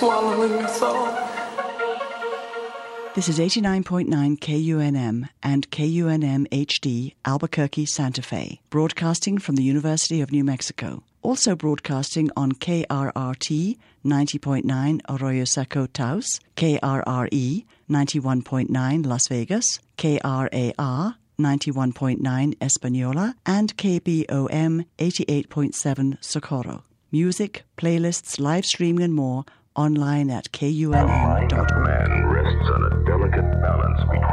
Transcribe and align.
swallowing. 0.00 0.52
This 3.14 3.28
is 3.28 3.38
89.9 3.38 4.08
KUNM 4.38 5.28
and 5.42 5.70
KUNM 5.70 6.48
HD, 6.48 7.14
Albuquerque, 7.26 7.84
Santa 7.84 8.22
Fe, 8.22 8.60
broadcasting 8.70 9.36
from 9.36 9.56
the 9.56 9.62
University 9.62 10.22
of 10.22 10.32
New 10.32 10.42
Mexico. 10.42 11.02
Also 11.20 11.54
broadcasting 11.54 12.30
on 12.34 12.52
KRRT 12.52 13.76
90.9 14.06 15.00
Arroyo 15.10 15.44
Seco 15.44 15.84
Taos, 15.86 16.40
KRRE 16.56 17.64
91.9 17.90 19.06
Las 19.06 19.28
Vegas, 19.28 19.80
KRAR 19.98 21.16
91.9 21.38 22.56
Espanola, 22.62 23.34
and 23.44 23.76
KBOM 23.76 24.86
88.7 24.98 26.24
Socorro. 26.24 26.84
Music, 27.12 27.64
playlists, 27.76 28.38
live 28.38 28.64
streaming, 28.64 29.02
and 29.02 29.14
more 29.14 29.44
online 29.76 30.30
at 30.30 30.50
mind 31.06 31.52
man 31.76 32.24
rests 32.26 32.70
on 32.70 32.82
a 32.92 33.04
delicate 33.06 33.62
balance 33.62 34.00
between 34.10 34.29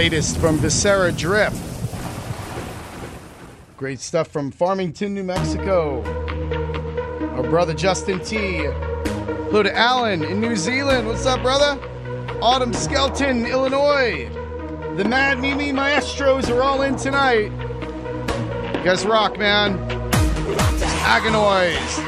latest 0.00 0.38
from 0.38 0.56
Viscera 0.56 1.12
Drip. 1.12 1.52
Great 3.76 4.00
stuff 4.00 4.28
from 4.28 4.50
Farmington, 4.50 5.12
New 5.12 5.22
Mexico. 5.22 6.02
Our 7.36 7.42
brother 7.42 7.74
Justin 7.74 8.18
T. 8.20 8.62
Hello 8.64 9.62
to 9.62 9.76
Alan 9.76 10.24
in 10.24 10.40
New 10.40 10.56
Zealand. 10.56 11.06
What's 11.06 11.26
up, 11.26 11.42
brother? 11.42 11.78
Autumn 12.40 12.72
Skelton, 12.72 13.44
Illinois. 13.44 14.30
The 14.96 15.04
Mad 15.04 15.38
Mimi 15.38 15.70
Maestros 15.70 16.48
are 16.48 16.62
all 16.62 16.80
in 16.80 16.96
tonight. 16.96 17.52
You 18.78 18.82
guys 18.82 19.04
rock, 19.04 19.36
man. 19.36 19.78
Agonize. 21.04 21.99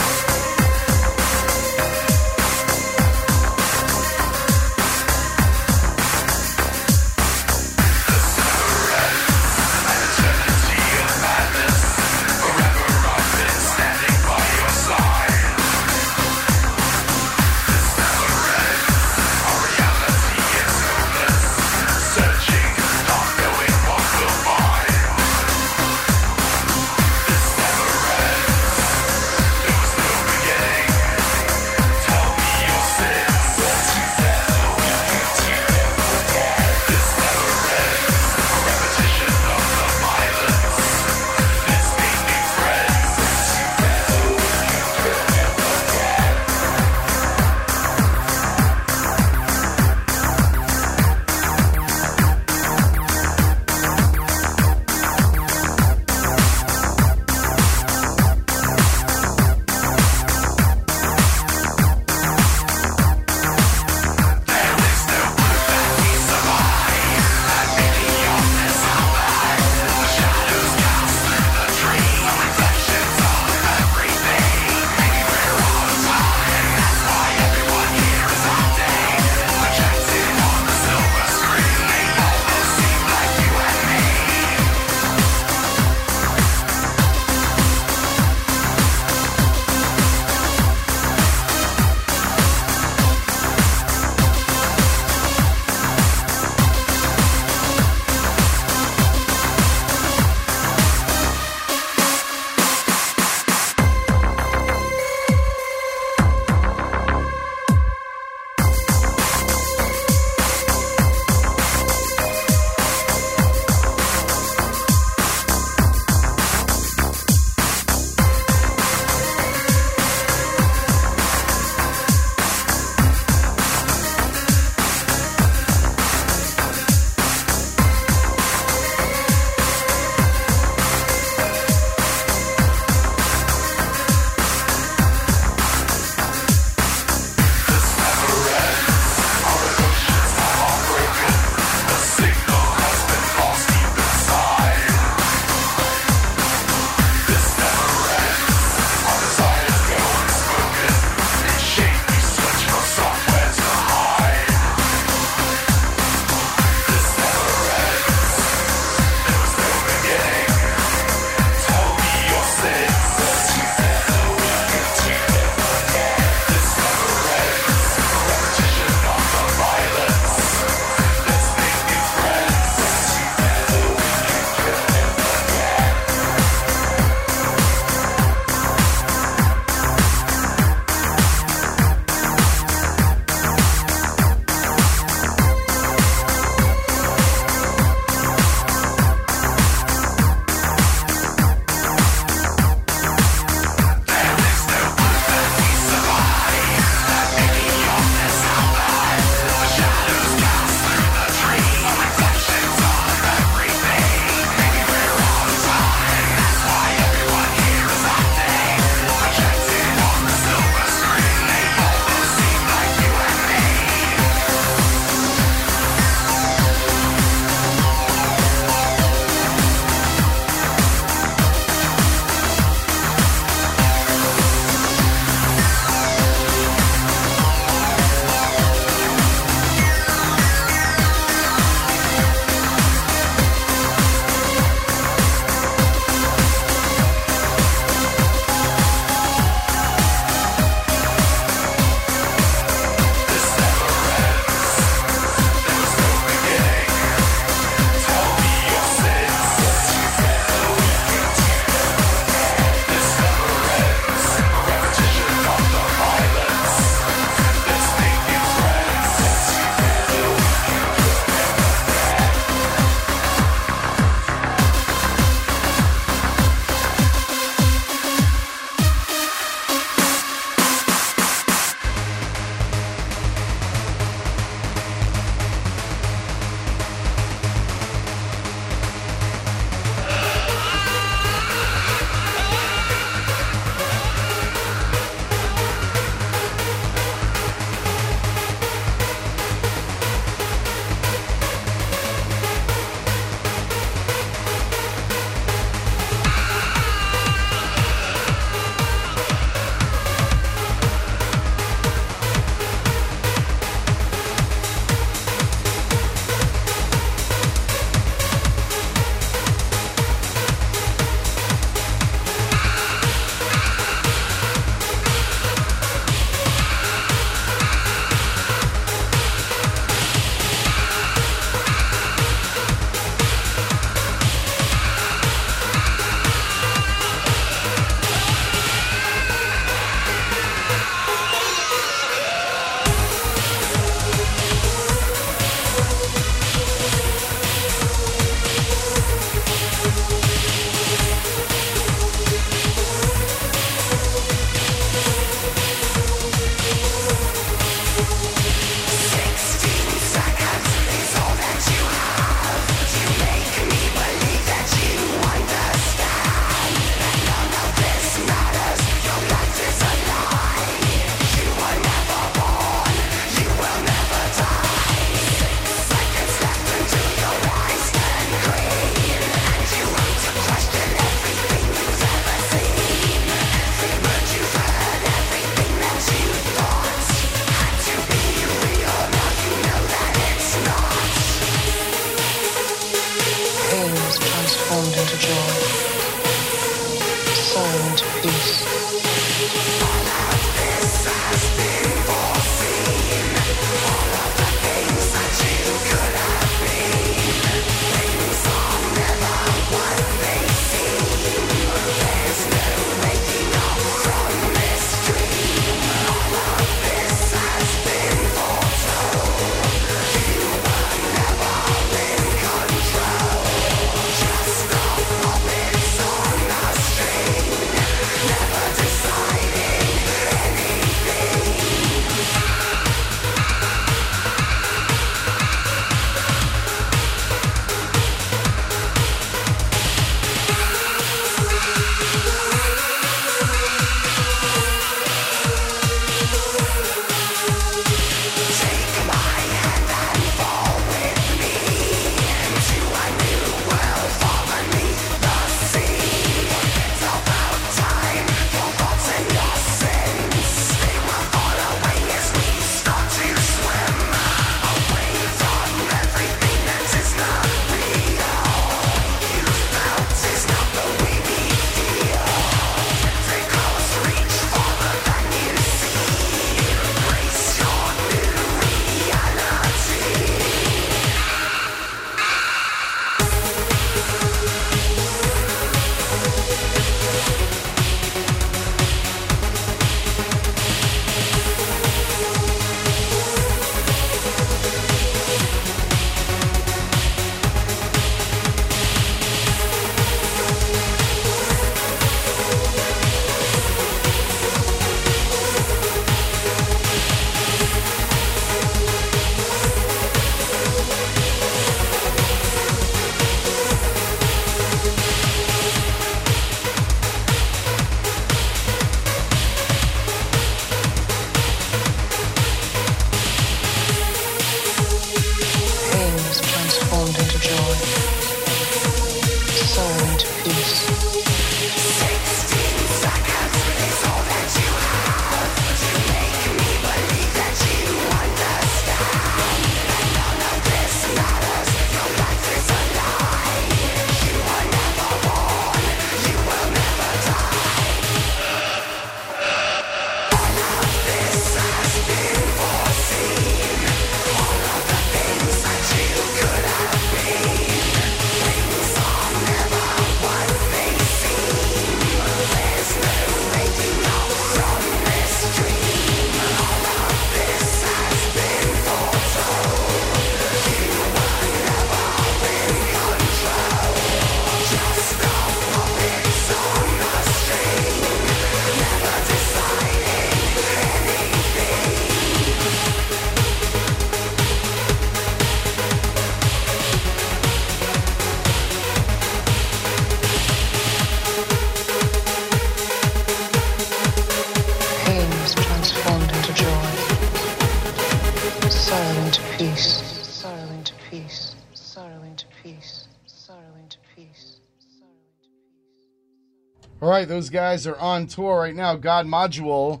Right, 597.20 597.28
those 597.28 597.50
guys 597.50 597.86
are 597.86 597.98
on 597.98 598.26
tour 598.28 598.60
right 598.60 598.74
now. 598.74 598.96
God 598.96 599.26
Module. 599.26 600.00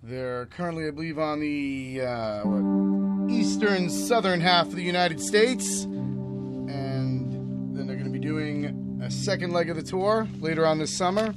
They're 0.00 0.46
currently, 0.46 0.86
I 0.86 0.92
believe, 0.92 1.18
on 1.18 1.40
the 1.40 2.02
uh, 2.02 2.42
what, 2.44 3.32
eastern 3.32 3.90
southern 3.90 4.40
half 4.40 4.68
of 4.68 4.76
the 4.76 4.82
United 4.84 5.20
States, 5.20 5.82
and 5.82 7.76
then 7.76 7.88
they're 7.88 7.96
going 7.96 8.06
to 8.06 8.16
be 8.16 8.20
doing 8.20 9.00
a 9.02 9.10
second 9.10 9.50
leg 9.50 9.70
of 9.70 9.76
the 9.76 9.82
tour 9.82 10.28
later 10.38 10.64
on 10.64 10.78
this 10.78 10.96
summer. 10.96 11.34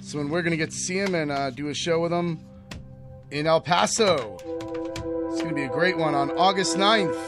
So 0.00 0.18
when 0.18 0.28
we're 0.28 0.42
going 0.42 0.52
to 0.52 0.56
get 0.56 0.70
to 0.70 0.76
see 0.76 1.00
them 1.00 1.16
and 1.16 1.32
uh, 1.32 1.50
do 1.50 1.66
a 1.66 1.74
show 1.74 2.00
with 2.00 2.12
them 2.12 2.38
in 3.32 3.48
El 3.48 3.60
Paso. 3.60 4.36
It's 5.32 5.42
going 5.42 5.48
to 5.48 5.54
be 5.56 5.64
a 5.64 5.68
great 5.68 5.98
one 5.98 6.14
on 6.14 6.30
August 6.38 6.76
9th. 6.76 7.18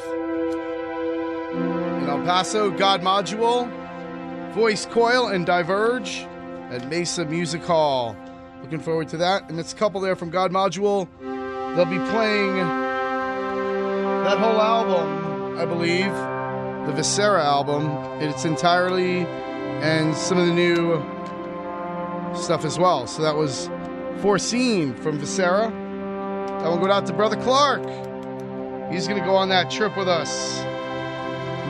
In 2.00 2.08
El 2.08 2.24
Paso, 2.24 2.70
God 2.70 3.02
Module, 3.02 3.68
Voice 4.52 4.86
Coil, 4.86 5.26
and 5.26 5.44
Diverje 5.44 6.29
at 6.70 6.88
Mesa 6.88 7.24
Music 7.24 7.62
Hall. 7.62 8.16
Looking 8.62 8.80
forward 8.80 9.08
to 9.08 9.16
that. 9.18 9.48
And 9.50 9.58
it's 9.58 9.72
a 9.72 9.76
couple 9.76 10.00
there 10.00 10.16
from 10.16 10.30
God 10.30 10.52
Module. 10.52 11.08
They'll 11.74 11.84
be 11.84 11.98
playing 12.10 12.56
that 14.24 14.38
whole 14.38 14.60
album, 14.60 15.58
I 15.58 15.64
believe, 15.64 16.12
the 16.86 16.92
Viscera 16.94 17.42
album, 17.42 17.90
its 18.20 18.44
entirely, 18.44 19.26
and 19.82 20.14
some 20.14 20.38
of 20.38 20.46
the 20.46 20.52
new 20.52 20.98
stuff 22.34 22.64
as 22.64 22.78
well. 22.78 23.06
So 23.06 23.22
that 23.22 23.34
was 23.34 23.68
foreseen 24.20 24.94
from 24.94 25.18
Viscera. 25.18 25.70
That 26.60 26.68
will 26.68 26.78
go 26.78 26.90
out 26.90 27.06
to 27.06 27.12
Brother 27.12 27.36
Clark. 27.36 27.82
He's 28.92 29.08
going 29.08 29.18
to 29.20 29.26
go 29.26 29.34
on 29.34 29.48
that 29.48 29.70
trip 29.70 29.96
with 29.96 30.08
us. 30.08 30.60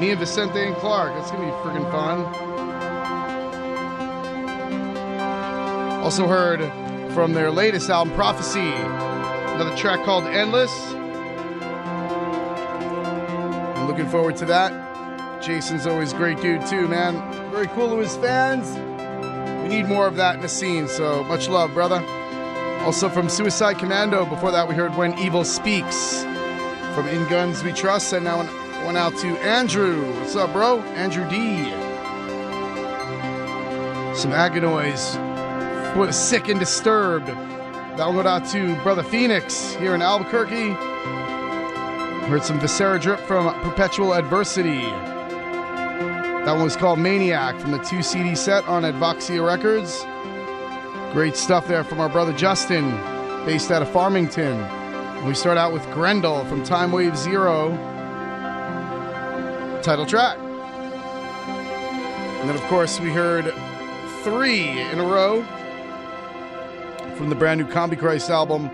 Me 0.01 0.11
and 0.11 0.19
Vicente 0.19 0.59
and 0.59 0.75
Clark. 0.77 1.13
It's 1.21 1.31
going 1.31 1.47
to 1.47 1.49
be 1.49 1.53
friggin' 1.63 1.91
fun. 1.91 2.50
Also 6.11 6.27
heard 6.27 6.59
from 7.15 7.35
their 7.35 7.53
latest 7.53 7.89
album, 7.89 8.13
Prophecy, 8.15 8.59
another 8.59 9.77
track 9.77 10.05
called 10.05 10.25
Endless. 10.25 10.73
I'm 13.77 13.87
looking 13.87 14.09
forward 14.09 14.35
to 14.39 14.45
that. 14.47 15.41
Jason's 15.41 15.87
always 15.87 16.13
great 16.13 16.41
dude 16.41 16.67
too, 16.67 16.89
man. 16.89 17.15
Very 17.53 17.69
cool 17.69 17.91
to 17.91 17.99
his 17.99 18.17
fans. 18.17 18.73
We 19.63 19.69
need 19.69 19.87
more 19.87 20.09
of 20.09 20.17
that 20.17 20.35
in 20.35 20.41
the 20.41 20.49
scene, 20.49 20.89
so 20.89 21.23
much 21.23 21.49
love, 21.49 21.75
brother. 21.75 22.05
Also 22.85 23.09
from 23.09 23.29
Suicide 23.29 23.79
Commando, 23.79 24.27
before 24.27 24.51
that 24.51 24.69
we 24.69 24.75
heard 24.75 24.97
When 24.97 25.17
Evil 25.17 25.45
Speaks. 25.45 26.25
From 26.93 27.07
In 27.07 27.25
Guns 27.29 27.63
We 27.63 27.73
Trust, 27.73 28.15
and 28.15 28.25
now 28.25 28.43
one 28.85 28.97
out 28.97 29.17
to 29.19 29.29
Andrew. 29.45 30.13
What's 30.19 30.35
up, 30.35 30.53
bro? 30.53 30.81
Andrew 30.81 31.23
D. 31.31 31.71
Some 34.13 34.33
Agonoize 34.33 35.30
the 35.95 36.13
sick 36.13 36.49
and 36.49 36.59
disturbed. 36.59 37.27
That 37.27 38.07
one 38.07 38.15
go 38.15 38.27
out 38.27 38.47
to 38.53 38.75
Brother 38.83 39.03
Phoenix 39.03 39.75
here 39.75 39.95
in 39.95 40.01
Albuquerque. 40.01 40.71
Heard 42.27 42.43
some 42.43 42.59
Viscera 42.59 42.99
drip 42.99 43.21
from 43.21 43.53
Perpetual 43.61 44.15
Adversity. 44.15 44.81
That 44.81 46.53
one 46.55 46.63
was 46.65 46.77
called 46.77 46.99
Maniac 46.99 47.61
from 47.61 47.73
the 47.73 47.79
two 47.79 48.03
CD 48.03 48.35
set 48.35 48.67
on 48.67 48.85
Advoxya 48.85 49.47
Records. 49.47 50.07
Great 51.13 51.37
stuff 51.37 51.69
there 51.69 51.85
from 51.85 52.01
our 52.01 52.09
brother 52.09 52.33
Justin, 52.33 52.91
based 53.45 53.71
out 53.71 53.83
of 53.83 53.91
Farmington. 53.91 54.57
We 55.27 55.35
start 55.35 55.59
out 55.59 55.73
with 55.73 55.85
Grendel 55.93 56.47
from 56.47 56.65
Time 56.65 56.93
Wave 56.93 57.15
Zero, 57.15 57.77
title 59.83 60.07
track. 60.07 60.39
And 62.41 62.49
then, 62.49 62.57
of 62.57 62.63
course, 62.63 62.99
we 63.01 63.11
heard 63.11 63.53
three 64.23 64.81
in 64.81 64.99
a 64.99 65.05
row 65.05 65.45
from 67.21 67.29
the 67.29 67.37
brand 67.37 67.61
new 67.61 67.67
Combichrist 67.67 68.31
album. 68.31 68.71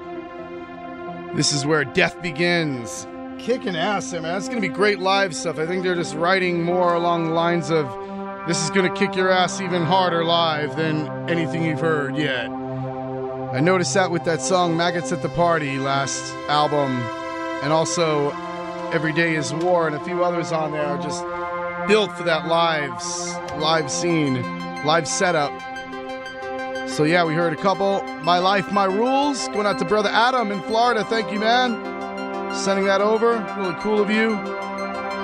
This 1.35 1.52
is 1.52 1.66
where 1.66 1.85
death 1.85 2.22
begins. 2.22 3.04
Kicking 3.40 3.74
ass 3.74 4.12
man. 4.12 4.22
That's 4.22 4.46
going 4.46 4.62
to 4.62 4.68
be 4.68 4.72
great 4.72 5.00
live 5.00 5.35
stuff. 5.35 5.59
I 5.59 5.66
think 5.66 5.82
they're 5.82 5.96
just 5.96 6.14
writing 6.14 6.62
more 6.62 6.94
along 6.94 7.24
the 7.24 7.32
lines 7.32 7.70
of 7.70 7.88
this 8.46 8.62
is 8.62 8.70
going 8.70 8.88
to 8.88 8.96
kick 8.96 9.16
your 9.16 9.30
ass 9.32 9.61
even 9.61 9.82
harder 9.82 10.24
live 10.24 10.76
than 10.76 11.09
anything 11.28 11.64
you've 11.64 11.80
heard 11.80 12.16
yet. 12.16 12.48
I 12.48 13.59
noticed 13.59 13.94
that 13.94 14.12
with 14.12 14.22
that 14.26 14.40
song 14.40 14.76
Maggots 14.76 15.11
at 15.11 15.22
the 15.22 15.28
Party 15.30 15.78
last 15.78 16.32
album, 16.48 16.92
and 17.64 17.72
also 17.72 18.30
Every 18.92 19.12
Day 19.12 19.35
is 19.35 19.52
War, 19.54 19.88
and 19.88 19.96
a 19.96 20.04
few 20.04 20.22
others 20.22 20.52
on 20.52 20.70
there 20.70 20.87
are 20.87 21.02
just 21.02 21.24
built 21.88 22.16
for 22.16 22.22
that 22.22 22.46
live, 22.46 22.92
live 23.61 23.90
scene, 23.90 24.40
live 24.85 25.09
setup. 25.09 25.50
So 26.87 27.05
yeah, 27.05 27.25
we 27.25 27.35
heard 27.35 27.53
a 27.53 27.57
couple. 27.57 28.03
My 28.22 28.38
Life, 28.38 28.72
My 28.72 28.85
Rules, 28.85 29.49
going 29.49 29.66
out 29.66 29.79
to 29.81 29.85
Brother 29.85 30.09
Adam 30.09 30.51
in 30.51 30.62
Florida. 30.62 31.05
Thank 31.05 31.31
you, 31.31 31.40
man. 31.40 31.75
Sending 32.55 32.87
that 32.87 33.01
over. 33.01 33.33
Really 33.59 33.75
cool 33.81 34.01
of 34.01 34.11
you. 34.11 34.35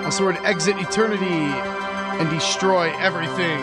Also 0.05 0.25
heard 0.25 0.45
Exit 0.45 0.77
Eternity 0.79 1.25
and 1.25 2.29
Destroy 2.29 2.93
Everything. 2.99 3.59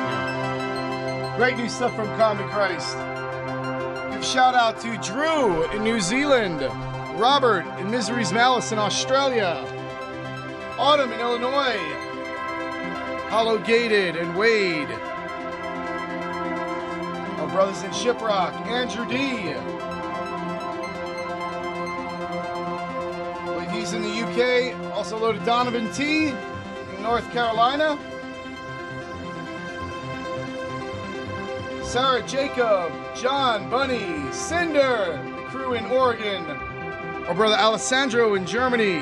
Great 1.36 1.58
new 1.58 1.70
stuff 1.70 1.94
from 1.96 2.08
Combichrist. 2.18 2.96
Give 4.12 4.26
shout 4.26 4.56
out 4.56 4.80
to 4.82 4.98
Drew 4.98 5.70
in 5.72 5.84
New 5.84 6.00
Zealand, 6.00 6.62
Robert 7.20 7.66
in 7.80 7.92
Misery's 7.92 8.34
Malice 8.34 8.72
in 8.72 8.80
Australia, 8.80 9.64
Autumn 10.80 11.12
in 11.12 11.20
Illinois, 11.20 11.78
Hollow 13.30 13.60
Gated 13.60 14.16
and 14.16 14.36
Wade. 14.38 14.90
Brothers 17.52 17.84
in 17.84 17.92
Shiprock, 17.92 18.54
Andrew 18.68 19.06
D. 19.08 19.54
I 23.38 23.46
believe 23.46 23.72
he's 23.72 23.94
in 23.94 24.02
the 24.04 24.22
UK. 24.22 24.94
Also 24.94 25.18
loaded 25.18 25.44
Donovan 25.46 25.92
T. 25.92 26.28
in 26.28 27.02
North 27.02 27.30
Carolina. 27.32 27.98
Sarah 31.84 32.22
Jacob, 32.28 32.94
John 33.16 33.68
Bunny, 33.70 34.32
Cinder, 34.32 35.20
the 35.36 35.42
crew 35.50 35.74
in 35.74 35.86
Oregon. 35.88 36.46
Our 37.26 37.34
brother 37.34 37.56
Alessandro 37.56 38.36
in 38.36 38.46
Germany. 38.46 39.02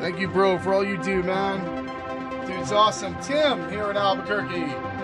Thank 0.00 0.18
you, 0.18 0.26
bro, 0.26 0.58
for 0.58 0.74
all 0.74 0.84
you 0.84 0.96
do, 1.00 1.22
man. 1.22 1.86
Dude's 2.46 2.72
awesome. 2.72 3.14
Tim 3.20 3.70
here 3.70 3.88
in 3.90 3.96
Albuquerque. 3.96 4.99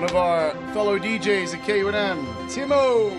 One 0.00 0.08
of 0.08 0.16
our 0.16 0.52
fellow 0.72 0.98
DJs 0.98 1.52
at 1.52 1.60
KUNM. 1.66 2.24
Timo. 2.48 3.10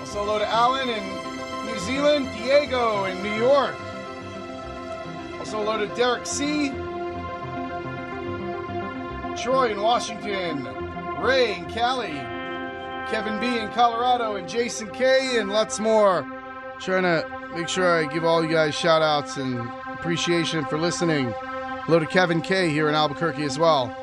Also 0.00 0.24
hello 0.24 0.38
to 0.38 0.48
Alan 0.48 0.88
in 0.88 1.66
New 1.66 1.78
Zealand. 1.80 2.30
Diego 2.38 3.04
in 3.04 3.22
New 3.22 3.34
York. 3.34 3.74
Also 5.38 5.58
hello 5.58 5.76
to 5.76 5.94
Derek 5.96 6.24
C. 6.24 6.70
Troy 9.36 9.70
in 9.70 9.82
Washington. 9.82 10.64
Ray 11.22 11.58
in 11.58 11.66
Cali. 11.66 12.08
Kevin 13.10 13.38
B 13.38 13.58
in 13.58 13.68
Colorado. 13.72 14.36
And 14.36 14.48
Jason 14.48 14.88
K. 14.92 15.36
and 15.36 15.50
lots 15.50 15.78
more. 15.78 16.22
Trying 16.80 17.02
to 17.02 17.50
make 17.54 17.68
sure 17.68 18.02
I 18.02 18.10
give 18.10 18.24
all 18.24 18.42
you 18.42 18.50
guys 18.50 18.74
shout 18.74 19.02
outs 19.02 19.36
and 19.36 19.60
appreciation 19.88 20.64
for 20.64 20.78
listening. 20.78 21.34
Hello 21.84 21.98
to 21.98 22.06
Kevin 22.06 22.40
K 22.40 22.70
here 22.70 22.88
in 22.88 22.94
Albuquerque 22.94 23.44
as 23.44 23.58
well. 23.58 23.94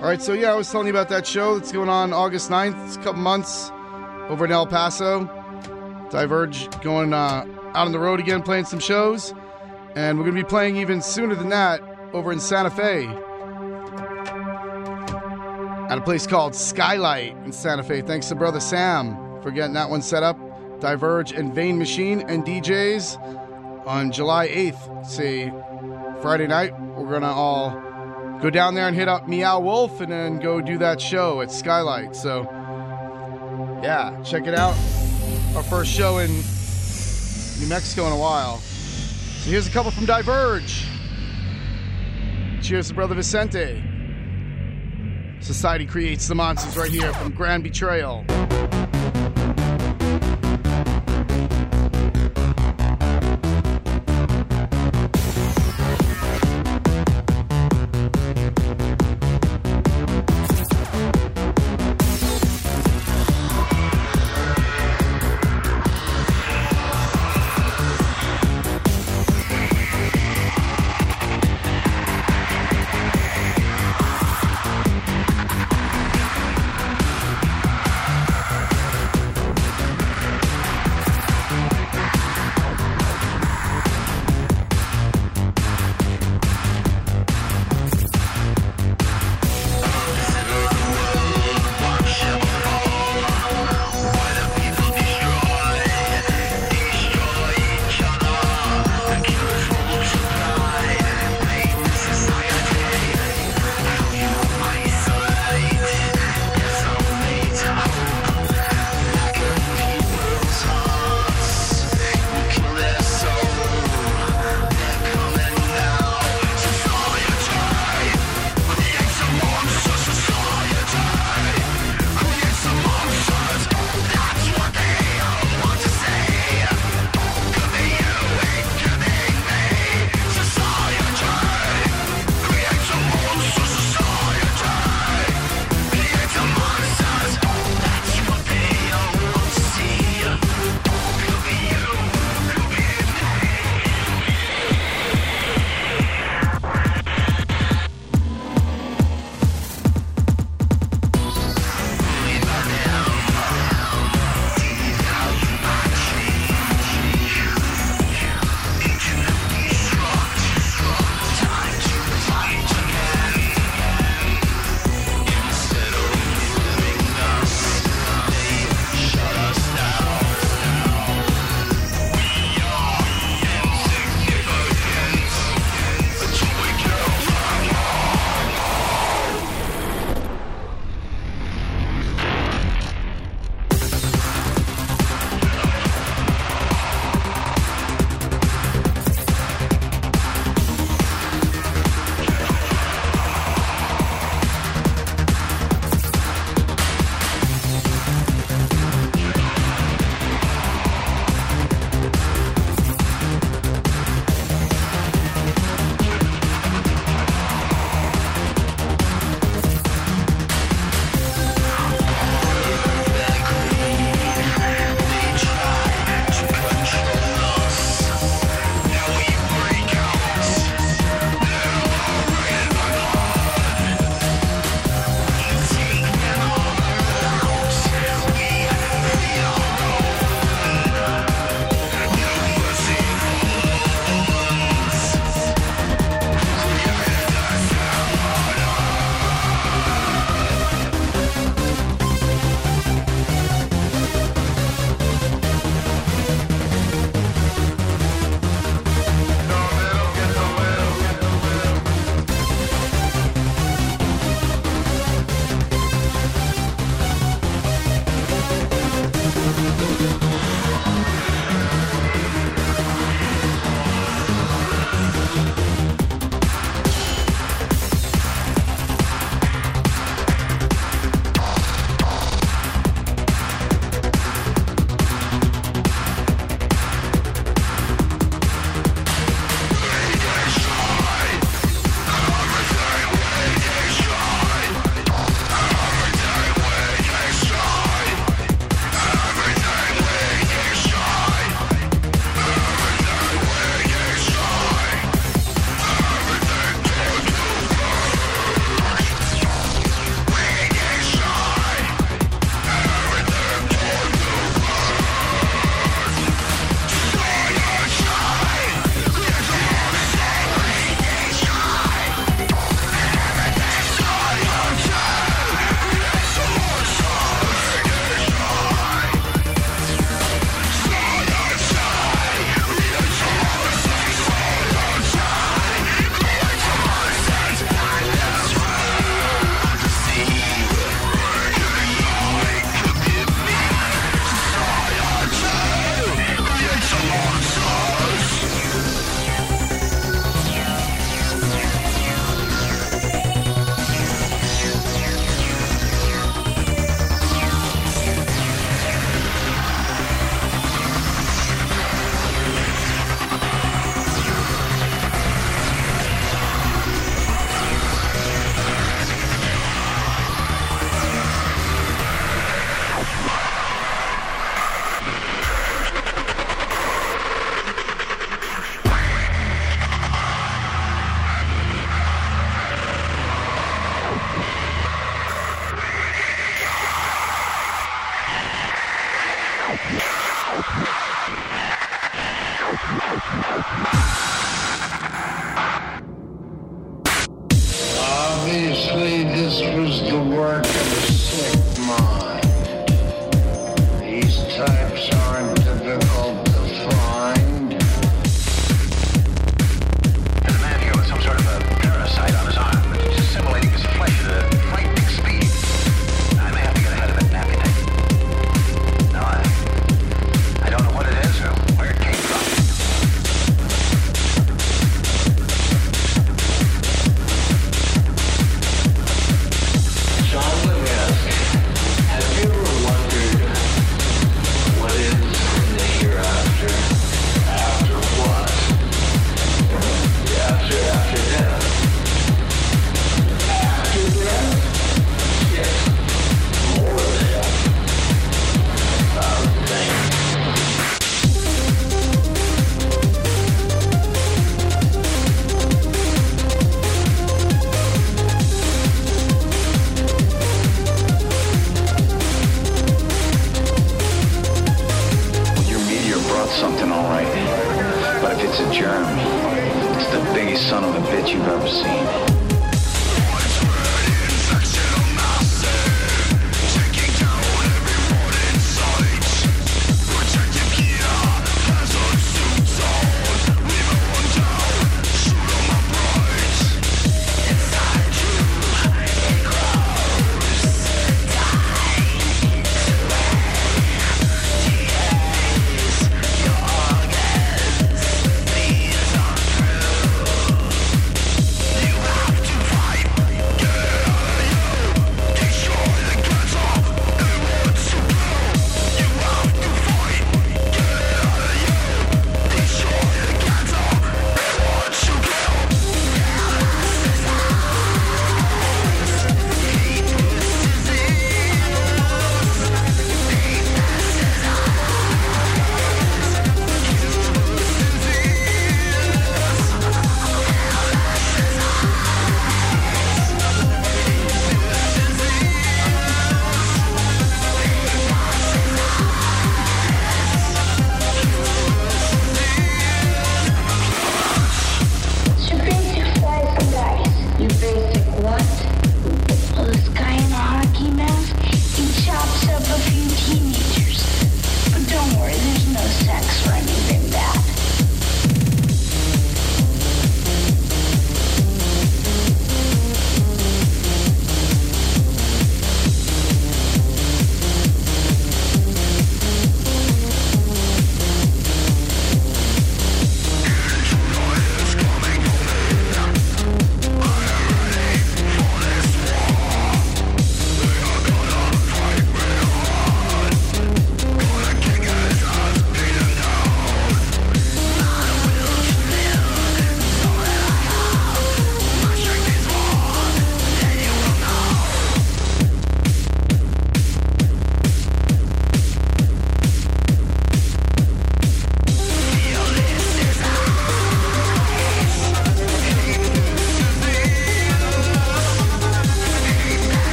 All 0.00 0.06
right, 0.06 0.22
so 0.22 0.32
yeah, 0.32 0.50
I 0.50 0.54
was 0.54 0.72
telling 0.72 0.86
you 0.86 0.94
about 0.94 1.10
that 1.10 1.26
show 1.26 1.58
that's 1.58 1.72
going 1.72 1.90
on 1.90 2.14
August 2.14 2.48
9th. 2.48 2.86
It's 2.86 2.96
a 2.96 3.00
couple 3.00 3.20
months 3.20 3.70
over 4.30 4.46
in 4.46 4.50
El 4.50 4.66
Paso. 4.66 5.26
Diverje 6.08 6.80
going 6.80 7.12
uh, 7.12 7.44
out 7.74 7.84
on 7.84 7.92
the 7.92 7.98
road 7.98 8.18
again, 8.18 8.42
playing 8.42 8.64
some 8.64 8.78
shows. 8.78 9.34
And 9.94 10.16
we're 10.16 10.24
going 10.24 10.36
to 10.36 10.42
be 10.42 10.48
playing 10.48 10.78
even 10.78 11.02
sooner 11.02 11.34
than 11.34 11.50
that 11.50 11.82
over 12.14 12.32
in 12.32 12.40
Santa 12.40 12.70
Fe 12.70 13.08
at 15.90 15.98
a 15.98 16.00
place 16.00 16.26
called 16.26 16.54
Skylight 16.54 17.36
in 17.44 17.52
Santa 17.52 17.82
Fe. 17.82 18.00
Thanks 18.00 18.28
to 18.30 18.34
Brother 18.34 18.60
Sam 18.60 19.16
for 19.42 19.50
getting 19.50 19.74
that 19.74 19.90
one 19.90 20.00
set 20.00 20.22
up. 20.22 20.38
Diverje 20.80 21.36
and 21.36 21.54
Vein 21.54 21.76
Machine 21.76 22.22
and 22.22 22.42
DJs 22.42 23.86
on 23.86 24.12
July 24.12 24.48
8th. 24.48 25.06
See, 25.06 25.50
Friday 26.22 26.46
night, 26.46 26.72
we're 26.96 27.10
gonna 27.10 27.30
all 27.30 27.89
go 28.40 28.48
down 28.50 28.74
there 28.74 28.88
and 28.88 28.96
hit 28.96 29.08
up 29.08 29.28
Meow 29.28 29.60
Wolf 29.60 30.00
and 30.00 30.10
then 30.10 30.38
go 30.38 30.60
do 30.60 30.78
that 30.78 31.00
show 31.00 31.40
at 31.42 31.50
Skylight. 31.52 32.16
So 32.16 32.42
yeah, 33.82 34.20
check 34.24 34.46
it 34.46 34.54
out. 34.54 34.74
Our 35.54 35.62
first 35.62 35.90
show 35.90 36.18
in 36.18 36.30
New 37.60 37.68
Mexico 37.68 38.06
in 38.06 38.12
a 38.12 38.18
while. 38.18 38.58
So 38.58 39.50
here's 39.50 39.66
a 39.66 39.70
couple 39.70 39.90
from 39.90 40.06
Diverje. 40.06 40.86
Cheers 42.62 42.88
to 42.88 42.94
Brother 42.94 43.14
Vicente. 43.14 43.82
Society 45.40 45.86
creates 45.86 46.28
the 46.28 46.34
monsters 46.34 46.76
right 46.76 46.90
here 46.90 47.12
from 47.14 47.32
Grand 47.32 47.62
Betrayal. 47.62 48.24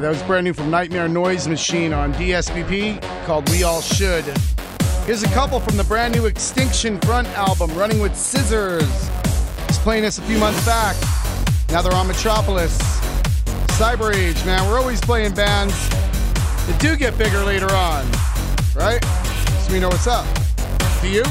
That 0.00 0.08
was 0.08 0.22
brand 0.22 0.44
new 0.44 0.52
from 0.52 0.70
Nightmare 0.70 1.08
Noise 1.08 1.46
Machine 1.46 1.92
on 1.92 2.12
DSPP 2.14 3.02
called 3.26 3.48
We 3.50 3.64
All 3.64 3.80
Should. 3.80 4.24
Here's 5.04 5.22
a 5.22 5.28
couple 5.28 5.60
from 5.60 5.76
the 5.76 5.84
brand 5.84 6.14
new 6.14 6.26
Extinction 6.26 6.98
Front 7.00 7.28
album, 7.36 7.70
Running 7.74 8.00
with 8.00 8.16
Scissors. 8.16 8.88
Was 9.68 9.78
playing 9.78 10.02
this 10.02 10.18
a 10.18 10.22
few 10.22 10.38
months 10.38 10.64
back. 10.64 10.96
Now 11.70 11.82
they're 11.82 11.92
on 11.92 12.06
Metropolis. 12.06 12.78
Cyber 13.76 14.14
Age, 14.14 14.42
man, 14.46 14.66
we're 14.70 14.78
always 14.78 15.00
playing 15.00 15.34
bands 15.34 15.74
that 15.90 16.78
do 16.80 16.96
get 16.96 17.18
bigger 17.18 17.44
later 17.44 17.70
on, 17.72 18.06
right? 18.74 19.04
So 19.66 19.72
we 19.72 19.80
know 19.80 19.88
what's 19.88 20.06
up. 20.06 20.26
Do 21.02 21.08
you? 21.08 21.24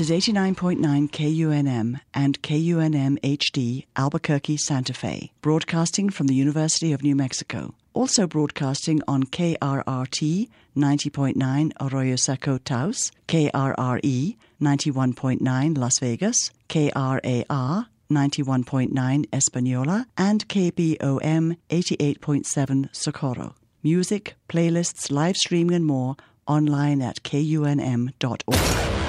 This 0.00 0.08
is 0.08 0.24
89.9 0.28 1.10
KUNM 1.10 2.00
and 2.14 2.42
KUNM 2.42 3.20
HD 3.20 3.84
Albuquerque, 3.94 4.56
Santa 4.56 4.94
Fe, 4.94 5.30
broadcasting 5.42 6.08
from 6.08 6.26
the 6.26 6.34
University 6.34 6.94
of 6.94 7.02
New 7.02 7.14
Mexico. 7.14 7.74
Also 7.92 8.26
broadcasting 8.26 9.02
on 9.06 9.24
KRRT 9.24 10.48
90.9 10.74 11.72
Arroyo 11.82 12.16
Seco 12.16 12.56
Taos, 12.56 13.12
KRRE 13.28 14.36
91.9 14.58 15.76
Las 15.76 15.98
Vegas, 16.00 16.50
KRAR 16.70 17.86
91.9 18.10 19.26
Espanola, 19.34 20.06
and 20.16 20.48
KBOM 20.48 21.58
88.7 21.68 22.88
Socorro. 22.96 23.54
Music, 23.82 24.34
playlists, 24.48 25.10
live 25.10 25.36
streaming, 25.36 25.76
and 25.76 25.84
more 25.84 26.16
online 26.46 27.02
at 27.02 27.22
kunm.org. 27.22 28.99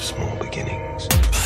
small 0.00 0.34
beginnings. 0.36 1.39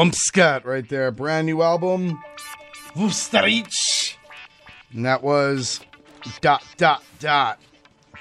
Wumpscut 0.00 0.64
right 0.64 0.88
there. 0.88 1.10
Brand 1.10 1.44
new 1.44 1.60
album, 1.60 2.18
Wüterich. 2.94 4.16
And 4.94 5.04
that 5.04 5.22
was 5.22 5.80
dot, 6.40 6.64
dot, 6.78 7.04
dot. 7.18 7.60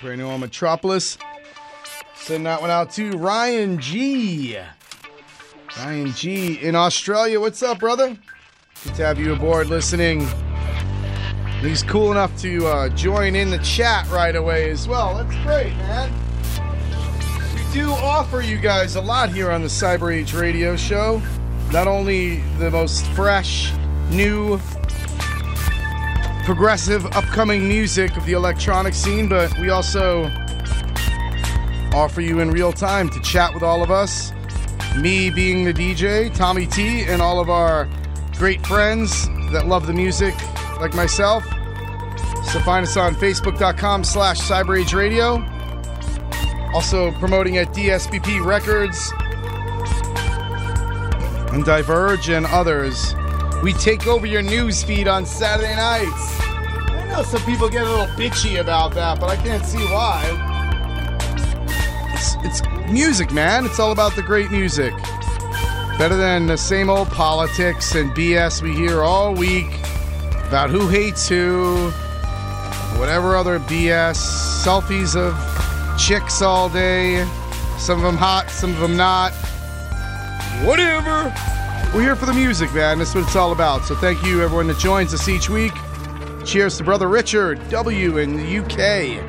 Brand 0.02 0.20
new 0.20 0.28
on 0.28 0.42
Metropolis. 0.42 1.18
Send 2.16 2.46
that 2.48 2.60
one 2.60 2.70
out 2.70 2.92
to 2.96 3.12
Ryan 3.12 3.80
G. 3.80 4.58
Ryan 5.78 6.12
G 6.12 6.56
in 6.56 6.76
Australia. 6.76 7.40
What's 7.40 7.64
up, 7.64 7.80
brother? 7.80 8.18
Good 8.84 8.96
to 8.96 9.06
have 9.06 9.18
you 9.18 9.32
aboard 9.32 9.68
listening. 9.68 10.28
He's 11.62 11.82
cool 11.84 12.12
enough 12.12 12.38
to 12.42 12.68
uh, 12.68 12.90
join 12.90 13.38
in 13.38 13.50
the 13.50 13.60
chat 13.60 14.06
right 14.10 14.36
away 14.36 14.70
as 14.70 14.86
well. 14.86 15.16
That's 15.16 15.34
great, 15.46 15.74
man. 15.78 16.12
We 17.56 17.74
do 17.74 17.90
offer 17.90 18.42
you 18.42 18.58
guys 18.58 18.98
a 18.98 19.02
lot 19.02 19.32
here 19.32 19.50
on 19.50 19.62
the 19.62 19.70
Cyber 19.70 20.14
Age 20.14 20.34
Radio 20.34 20.76
Show. 20.76 21.22
Not 21.72 21.88
only 21.88 22.38
the 22.58 22.72
most 22.72 23.06
fresh, 23.08 23.72
new, 24.10 24.60
progressive, 26.44 27.06
upcoming 27.16 27.68
music 27.68 28.18
of 28.18 28.26
the 28.26 28.34
electronic 28.34 28.96
scene, 28.96 29.30
but 29.30 29.56
we 29.60 29.70
also 29.70 30.24
offer 31.94 32.22
you 32.22 32.40
in 32.40 32.50
real 32.50 32.74
time 32.74 33.08
to 33.10 33.20
chat 33.22 33.54
with 33.54 33.62
all 33.62 33.84
of 33.84 33.91
us. 33.91 34.32
Me 34.98 35.30
being 35.30 35.64
the 35.64 35.74
DJ, 35.74 36.34
Tommy 36.36 36.66
T, 36.66 37.04
and 37.04 37.22
all 37.22 37.40
of 37.40 37.52
our 37.52 37.88
great 38.38 38.66
friends 38.66 39.28
that 39.52 39.68
love 39.68 39.86
the 39.86 39.94
music, 39.94 40.34
like 40.80 40.96
myself. 40.96 41.44
So 42.52 42.60
find 42.62 42.84
us 42.84 42.98
on 42.98 43.14
Facebook.com 43.14 44.04
slash 44.04 44.40
Cyber 44.40 44.82
Age 44.82 44.96
Radio. 44.96 45.46
Also 46.74 47.12
promoting 47.20 47.58
at 47.58 47.68
DSBP 47.74 48.44
Records 48.44 49.14
and 51.60 51.68
Diverje 51.68 52.38
and 52.38 52.45
others. 52.45 53.15
We 53.61 53.73
take 53.73 54.07
over 54.07 54.26
your 54.26 54.41
news 54.41 54.81
feed 54.81 55.10
on 55.10 55.26
Saturday 55.26 55.76
nights. 55.76 56.40
I 56.40 57.06
know 57.10 57.23
some 57.23 57.41
people 57.41 57.68
get 57.68 57.86
a 57.86 57.90
little 57.90 58.07
bitchy 58.15 58.61
about 58.61 58.94
that, 58.94 59.19
but 59.19 59.30
I 59.30 59.36
can't 59.36 59.65
see 59.65 59.84
why. 59.86 60.23
It's, 62.14 62.36
it's 62.45 62.90
music, 62.90 63.34
man. 63.34 63.65
It's 63.65 63.77
all 63.77 63.91
about 63.91 64.15
the 64.15 64.22
great 64.22 64.52
music. 64.52 64.94
Better 65.98 66.15
than 66.15 66.48
the 66.48 66.57
same 66.57 66.90
old 66.90 67.10
politics 67.10 67.94
and 67.94 68.11
BS 68.11 68.61
we 68.61 68.73
hear 68.73 69.02
all 69.02 69.34
week 69.34 69.68
about 70.48 70.69
who 70.69 70.88
hates 70.88 71.27
who, 71.27 71.90
whatever 72.98 73.36
other 73.36 73.60
BS, 73.60 74.15
selfies 74.64 75.18
of 75.18 75.36
chicks 75.99 76.41
all 76.41 76.69
day, 76.69 77.26
some 77.77 77.98
of 77.98 78.03
them 78.06 78.15
hot, 78.15 78.49
some 78.49 78.72
of 78.72 78.80
them 78.80 78.95
not. 78.95 79.34
Whatever. 80.65 81.34
We're 81.94 82.02
here 82.02 82.15
for 82.15 82.26
the 82.26 82.34
music, 82.34 82.73
man. 82.73 82.99
That's 82.99 83.15
what 83.15 83.23
it's 83.23 83.36
all 83.36 83.52
about. 83.53 83.86
So 83.86 83.95
thank 83.95 84.23
you, 84.23 84.44
everyone 84.44 84.68
that 84.68 84.77
joins 84.77 85.14
us 85.14 85.30
each 85.30 85.49
week. 85.49 85.72
Cheers 86.45 86.77
to 86.77 86.84
brother 86.84 87.07
Richard 87.07 87.68
W 87.69 88.18
in 88.18 88.36
the 88.36 88.57
UK. 88.60 89.23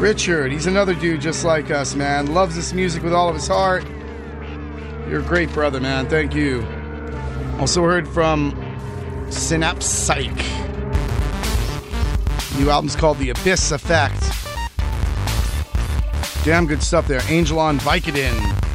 Richard, 0.00 0.50
he's 0.50 0.66
another 0.66 0.94
dude 0.94 1.20
just 1.20 1.44
like 1.44 1.70
us, 1.70 1.94
man. 1.94 2.34
Loves 2.34 2.56
this 2.56 2.72
music 2.72 3.02
with 3.02 3.12
all 3.12 3.28
of 3.28 3.34
his 3.34 3.46
heart. 3.46 3.84
You're 5.08 5.20
a 5.20 5.24
great 5.24 5.52
brother, 5.52 5.80
man. 5.80 6.08
Thank 6.08 6.34
you. 6.34 6.66
Also 7.58 7.82
heard 7.82 8.08
from 8.08 8.52
Synapsyche. 9.28 10.58
New 12.58 12.70
album's 12.70 12.96
called 12.96 13.18
The 13.18 13.30
Abyss 13.30 13.70
Effect. 13.70 14.20
Damn 16.44 16.66
good 16.66 16.82
stuff 16.82 17.06
there. 17.06 17.20
Angel 17.28 17.58
on 17.58 17.78
Vicodin. 17.78 18.69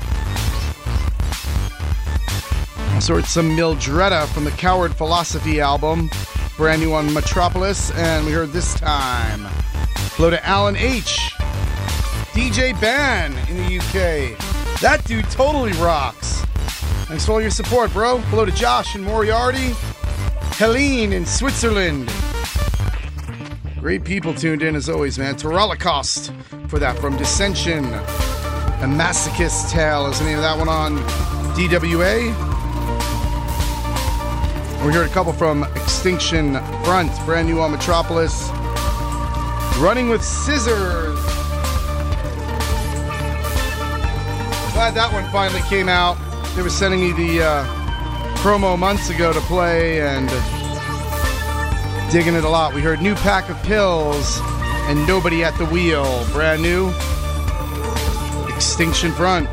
Heard 3.07 3.25
some 3.25 3.51
Mildreda 3.51 4.25
from 4.29 4.45
the 4.45 4.51
Coward 4.51 4.95
Philosophy 4.95 5.61
album. 5.61 6.09
Brand 6.57 6.81
new 6.81 6.91
on 6.93 7.13
Metropolis. 7.13 7.91
And 7.91 8.25
we 8.25 8.31
heard 8.31 8.49
this 8.49 8.73
time. 8.73 9.41
Hello 10.15 10.31
to 10.31 10.43
Alan 10.43 10.75
H. 10.75 11.19
DJ 12.33 12.79
Ban 12.81 13.31
in 13.47 13.57
the 13.57 13.77
UK. 13.77 14.81
That 14.81 15.03
dude 15.05 15.29
totally 15.29 15.71
rocks. 15.73 16.41
Thanks 17.05 17.27
for 17.27 17.33
all 17.33 17.41
your 17.41 17.51
support, 17.51 17.93
bro. 17.93 18.17
Hello 18.17 18.43
to 18.43 18.51
Josh 18.51 18.95
and 18.95 19.03
Moriarty. 19.03 19.73
Helene 20.57 21.13
in 21.13 21.27
Switzerland. 21.27 22.11
Great 23.79 24.03
people 24.03 24.33
tuned 24.33 24.63
in 24.63 24.75
as 24.75 24.89
always, 24.89 25.19
man. 25.19 25.35
To 25.37 25.49
Holocaust 25.51 26.33
for 26.69 26.79
that 26.79 26.97
from 26.97 27.15
Dissension. 27.17 27.85
A 27.85 28.87
Masochist 28.87 29.69
Tale 29.69 30.07
is 30.07 30.17
the 30.17 30.25
name 30.25 30.37
of 30.37 30.41
that 30.41 30.57
one 30.57 30.69
on 30.69 30.97
DWA. 31.55 32.54
We 34.83 34.93
heard 34.93 35.09
a 35.09 35.13
couple 35.13 35.33
from 35.33 35.63
Extinction 35.75 36.53
Front, 36.83 37.11
brand 37.25 37.47
new 37.47 37.59
on 37.59 37.71
Metropolis. 37.71 38.49
Running 39.79 40.09
with 40.09 40.23
Scissors. 40.23 41.19
Glad 44.73 44.93
that 44.93 45.09
one 45.11 45.29
finally 45.31 45.61
came 45.61 45.89
out. 45.89 46.17
They 46.55 46.61
were 46.61 46.69
sending 46.69 47.01
me 47.01 47.11
the 47.13 47.43
uh, 47.43 47.65
promo 48.37 48.77
months 48.77 49.09
ago 49.09 49.33
to 49.33 49.41
play 49.41 50.01
and 50.01 50.29
digging 52.11 52.35
it 52.35 52.43
a 52.43 52.49
lot. 52.49 52.73
We 52.73 52.81
heard 52.81 53.01
New 53.01 53.15
Pack 53.15 53.49
of 53.49 53.61
Pills 53.63 54.39
and 54.87 55.07
Nobody 55.07 55.43
at 55.43 55.57
the 55.57 55.65
Wheel. 55.65 56.25
Brand 56.31 56.61
new. 56.61 56.93
Extinction 58.53 59.11
Front. 59.13 59.47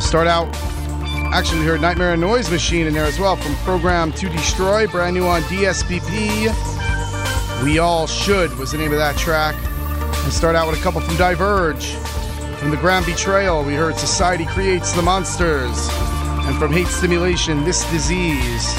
Start 0.00 0.26
out. 0.28 0.67
Actually, 1.30 1.60
we 1.60 1.66
heard 1.66 1.80
Nightmare 1.80 2.12
and 2.12 2.20
Noise 2.20 2.50
Machine 2.50 2.86
in 2.86 2.94
there 2.94 3.04
as 3.04 3.20
well 3.20 3.36
from 3.36 3.54
Program 3.56 4.12
to 4.12 4.28
Destroy. 4.30 4.86
Brand 4.86 5.14
new 5.14 5.26
on 5.26 5.42
DSPP. 5.42 6.52
We 7.62 7.78
All 7.78 8.06
Should 8.06 8.56
was 8.58 8.72
the 8.72 8.78
name 8.78 8.92
of 8.92 8.98
that 8.98 9.16
track. 9.16 9.54
And 10.24 10.32
start 10.32 10.56
out 10.56 10.68
with 10.68 10.80
a 10.80 10.82
couple 10.82 11.00
from 11.00 11.14
Diverje. 11.16 11.96
From 12.56 12.70
the 12.70 12.76
Grand 12.78 13.04
Betrayal, 13.04 13.62
we 13.62 13.74
heard 13.74 13.96
Society 13.96 14.46
Creates 14.46 14.92
the 14.92 15.02
Monsters. 15.02 15.88
And 16.46 16.58
from 16.58 16.72
Hate 16.72 16.88
Stimulation, 16.88 17.62
This 17.62 17.88
Disease. 17.90 18.74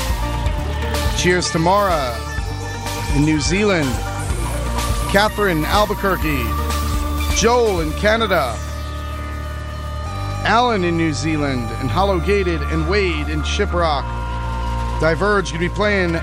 Cheers 1.18 1.52
to 1.52 1.60
Mara 1.60 2.18
in 3.16 3.26
New 3.26 3.40
Zealand. 3.40 3.90
Catherine 5.12 5.66
Albuquerque. 5.66 6.44
Joel 7.36 7.82
in 7.82 7.94
Canada. 7.94 8.58
Alan 10.50 10.84
in 10.84 10.98
New 10.98 11.14
Zealand. 11.14 11.70
And 11.80 11.92
Hollow 11.92 12.20
Gated 12.20 12.60
and 12.74 12.90
Wade 12.90 13.30
in 13.30 13.42
Shiprock. 13.44 14.04
Diverje 15.00 15.52
going 15.52 15.54
to 15.54 15.60
be 15.60 15.70
playing 15.70 16.14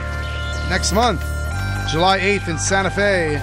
next 0.69 0.91
month, 0.93 1.21
July 1.89 2.19
8th 2.19 2.49
in 2.49 2.59
Santa 2.59 2.91
Fe. 2.91 3.35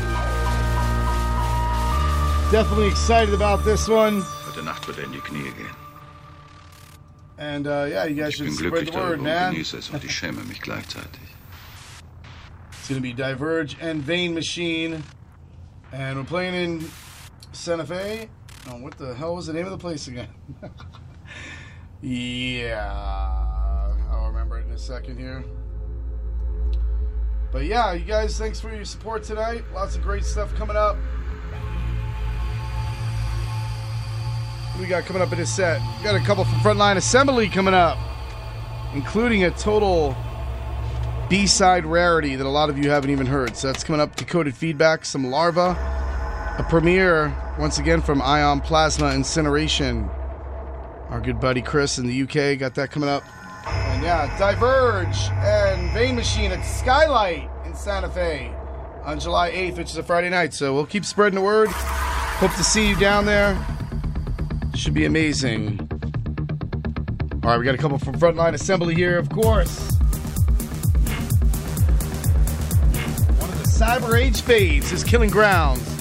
Definitely 2.52 2.88
excited 2.90 3.34
about 3.34 3.64
this 3.64 3.88
one. 3.88 4.22
Heute 4.46 4.62
Nacht 4.62 4.86
wird 4.86 5.00
in 5.00 5.14
die 5.14 5.20
Knie 5.22 5.54
gehen. 5.56 5.74
And 7.38 7.66
uh, 7.66 7.88
yeah, 7.90 8.04
you 8.04 8.16
guys 8.16 8.34
Ich 8.34 8.36
should 8.36 8.54
spread 8.54 8.88
the 8.88 8.92
word, 8.92 9.22
man. 9.22 9.54
genieße 9.54 9.78
es 9.78 9.90
und 9.90 10.04
ich 10.04 10.12
schäme 10.20 10.44
mich 10.48 10.62
gleichzeitig. 10.62 11.22
It's 12.74 12.90
gonna 12.90 13.00
be 13.00 13.14
Diverje 13.14 13.78
and 13.82 14.04
Vein 14.04 14.34
Machine, 14.34 15.02
and 15.94 16.18
we're 16.18 16.26
playing 16.26 16.54
in 16.54 16.92
Santa 17.54 17.86
Fe. 17.86 18.28
Oh, 18.70 18.78
what 18.78 18.98
the 18.98 19.14
hell 19.14 19.36
was 19.36 19.48
the 19.48 19.54
name 19.54 19.66
of 19.66 19.72
the 19.72 19.78
place 19.78 20.08
again? 20.08 20.30
yeah, 22.02 22.90
I'll 24.10 24.28
remember 24.28 24.60
it 24.60 24.66
in 24.66 24.72
a 24.72 24.78
second 24.78 25.18
here. 25.18 25.44
But 27.52 27.66
yeah, 27.66 27.94
you 27.94 28.06
guys, 28.06 28.38
thanks 28.38 28.60
for 28.60 28.74
your 28.74 28.86
support 28.86 29.24
tonight. 29.24 29.64
Lots 29.74 29.96
of 29.96 30.02
great 30.02 30.24
stuff 30.24 30.56
coming 30.56 30.78
up. 30.78 30.96
We 34.80 34.88
got 34.88 35.04
coming 35.04 35.22
up 35.22 35.32
in 35.32 35.38
this 35.38 35.54
set? 35.54 35.80
We 35.98 36.04
got 36.04 36.16
a 36.16 36.26
couple 36.26 36.46
from 36.46 36.60
Frontline 36.60 36.96
Assembly 36.96 37.48
coming 37.48 37.74
up, 37.74 37.98
including 38.96 39.44
a 39.44 39.52
total 39.52 40.16
B-side 41.30 41.86
rarity 41.86 42.36
that 42.36 42.46
a 42.46 42.50
lot 42.50 42.70
of 42.70 42.78
you 42.78 42.90
haven't 42.90 43.12
even 43.12 43.28
heard. 43.28 43.56
So 43.56 43.68
that's 43.68 43.84
coming 43.84 44.02
up. 44.02 44.16
Decoded 44.16 44.56
feedback, 44.56 45.06
some 45.06 45.30
larva, 45.30 45.76
a 46.58 46.64
premiere 46.64 47.36
once 47.58 47.80
again 47.80 48.02
from 48.02 48.22
Ion 48.22 48.62
Plasma 48.62 49.14
Incineration. 49.14 50.08
Our 51.10 51.20
good 51.20 51.40
buddy 51.40 51.62
Chris 51.62 51.98
in 51.98 52.06
the 52.06 52.24
UK 52.24 52.60
got 52.60 52.76
that 52.76 52.92
coming 52.92 53.10
up. 53.10 53.24
And 53.66 54.04
yeah, 54.04 54.28
Diverje 54.38 55.32
and 55.32 55.92
Vein 55.94 56.16
Machine 56.16 56.52
at 56.52 56.64
Skylight 56.64 57.50
in 57.66 57.74
Santa 57.74 58.10
Fe 58.10 58.54
on 59.04 59.20
July 59.20 59.52
8th, 59.52 59.78
which 59.78 59.90
is 59.90 59.98
a 59.98 60.04
Friday 60.04 60.30
night. 60.30 60.54
So 60.54 60.74
we'll 60.74 60.86
keep 60.86 61.06
spreading 61.06 61.36
the 61.36 61.42
word. 61.42 61.70
Hope 61.72 62.54
to 62.54 62.64
see 62.64 62.88
you 62.88 62.96
down 62.98 63.26
there. 63.26 63.58
Should 64.76 64.94
be 64.94 65.06
amazing. 65.06 65.80
All 67.44 67.50
right, 67.50 67.60
we 67.60 67.66
got 67.66 67.76
a 67.76 67.80
couple 67.80 67.98
from 67.98 68.16
Frontline 68.16 68.54
Assembly 68.54 68.94
here, 68.94 69.18
of 69.18 69.30
course. 69.30 69.92
One 73.40 73.50
of 73.50 73.58
the 73.58 73.68
Cyber 73.68 74.20
Age 74.20 74.42
faves 74.42 74.94
is 74.94 75.04
Killing 75.04 75.30
Grounds. 75.30 75.93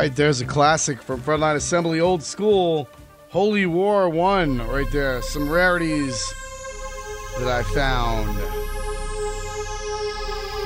Right, 0.00 0.16
there's 0.16 0.40
a 0.40 0.46
classic 0.46 1.02
from 1.02 1.20
Frontline 1.20 1.56
Assembly, 1.56 2.00
old 2.00 2.22
school, 2.22 2.88
Holy 3.28 3.66
War 3.66 4.08
One. 4.08 4.66
Right 4.66 4.90
there, 4.90 5.20
some 5.20 5.50
rarities 5.50 6.18
that 7.38 7.48
I 7.48 7.62
found. 7.74 8.34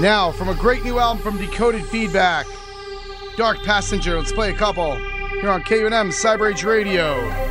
Now, 0.00 0.30
from 0.30 0.50
a 0.50 0.54
great 0.54 0.84
new 0.84 1.00
album 1.00 1.20
from 1.20 1.36
Decoded 1.38 1.84
Feedback, 1.86 2.46
Dark 3.36 3.58
Passenger. 3.64 4.18
Let's 4.18 4.30
play 4.30 4.52
a 4.52 4.56
couple 4.56 4.94
here 5.40 5.50
on 5.50 5.64
KUNM 5.64 6.12
Cyber 6.12 6.52
Age 6.52 6.62
Radio. 6.62 7.43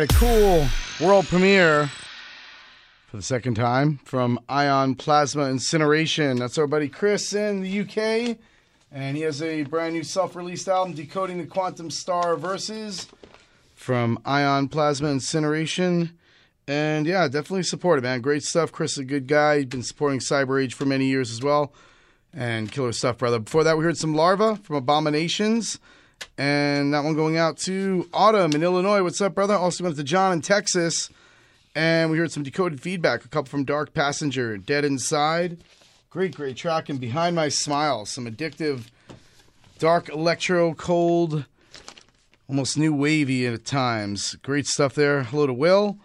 Right, 0.00 0.12
a 0.12 0.14
cool 0.14 0.66
world 1.00 1.26
premiere 1.26 1.86
for 3.06 3.16
the 3.16 3.22
second 3.22 3.54
time 3.54 3.98
from 4.04 4.38
Ion 4.46 4.94
Plasma 4.94 5.48
Incineration. 5.48 6.36
That's 6.36 6.58
our 6.58 6.66
buddy 6.66 6.88
Chris 6.88 7.32
in 7.32 7.62
the 7.62 7.80
UK, 7.80 8.36
and 8.92 9.16
he 9.16 9.22
has 9.22 9.40
a 9.40 9.62
brand 9.62 9.94
new 9.94 10.02
self-released 10.02 10.68
album, 10.68 10.92
Decoding 10.92 11.38
the 11.38 11.46
Quantum 11.46 11.90
Star 11.90 12.36
Verses, 12.36 13.06
from 13.74 14.18
Ion 14.26 14.68
Plasma 14.68 15.08
Incineration. 15.08 16.18
And 16.68 17.06
yeah, 17.06 17.26
definitely 17.26 17.62
support 17.62 17.98
it, 17.98 18.02
man. 18.02 18.20
Great 18.20 18.42
stuff. 18.42 18.72
Chris 18.72 18.92
is 18.92 18.98
a 18.98 19.04
good 19.04 19.26
guy. 19.26 19.58
He's 19.58 19.66
been 19.66 19.82
supporting 19.82 20.18
Cyber 20.18 20.62
Age 20.62 20.74
for 20.74 20.84
many 20.84 21.06
years 21.06 21.30
as 21.30 21.42
well. 21.42 21.72
And 22.34 22.70
killer 22.70 22.92
stuff, 22.92 23.16
brother. 23.16 23.38
Before 23.38 23.64
that, 23.64 23.78
we 23.78 23.84
heard 23.84 23.96
some 23.96 24.14
Larva 24.14 24.56
from 24.56 24.76
Abominations. 24.76 25.78
And 26.38 26.92
that 26.92 27.02
one 27.02 27.14
going 27.14 27.38
out 27.38 27.56
to 27.58 28.08
Autumn 28.12 28.52
in 28.52 28.62
Illinois. 28.62 29.02
What's 29.02 29.20
up, 29.20 29.34
brother? 29.34 29.54
Also 29.54 29.84
went 29.84 29.96
to 29.96 30.04
John 30.04 30.32
in 30.32 30.42
Texas. 30.42 31.08
And 31.74 32.10
we 32.10 32.18
heard 32.18 32.32
some 32.32 32.42
decoded 32.42 32.80
feedback. 32.80 33.24
A 33.24 33.28
couple 33.28 33.50
from 33.50 33.64
Dark 33.64 33.94
Passenger, 33.94 34.56
Dead 34.56 34.84
Inside. 34.84 35.58
Great, 36.10 36.34
great 36.34 36.56
track. 36.56 36.88
And 36.88 37.00
Behind 37.00 37.36
My 37.36 37.48
Smile, 37.48 38.06
some 38.06 38.26
addictive, 38.26 38.84
dark 39.78 40.08
electro, 40.08 40.74
cold, 40.74 41.44
almost 42.48 42.78
new 42.78 42.94
wavy 42.94 43.46
at 43.46 43.64
times. 43.64 44.36
Great 44.36 44.66
stuff 44.66 44.94
there. 44.94 45.22
Hello 45.22 45.46
to 45.46 45.52
Will. 45.52 45.98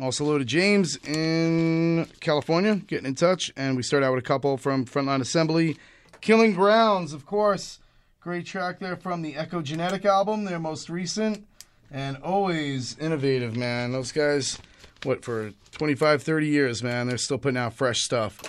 Also, 0.00 0.24
hello 0.24 0.38
to 0.38 0.44
James 0.44 0.96
in 1.06 2.06
California, 2.20 2.76
getting 2.76 3.06
in 3.06 3.14
touch. 3.14 3.52
And 3.56 3.76
we 3.76 3.82
start 3.82 4.02
out 4.02 4.14
with 4.14 4.22
a 4.22 4.26
couple 4.26 4.56
from 4.56 4.86
Frontline 4.86 5.20
Assembly. 5.20 5.76
Killing 6.20 6.54
Grounds, 6.54 7.12
of 7.12 7.26
course. 7.26 7.80
Great 8.20 8.46
track 8.46 8.80
there 8.80 8.96
from 8.96 9.22
the 9.22 9.34
Echogenetic 9.34 10.04
album, 10.04 10.44
their 10.44 10.58
most 10.58 10.90
recent. 10.90 11.46
And 11.88 12.16
always 12.16 12.98
innovative, 12.98 13.56
man. 13.56 13.92
Those 13.92 14.10
guys, 14.10 14.58
what, 15.04 15.24
for 15.24 15.52
25, 15.70 16.24
30 16.24 16.46
years, 16.48 16.82
man, 16.82 17.06
they're 17.06 17.16
still 17.16 17.38
putting 17.38 17.56
out 17.56 17.74
fresh 17.74 18.00
stuff. 18.00 18.42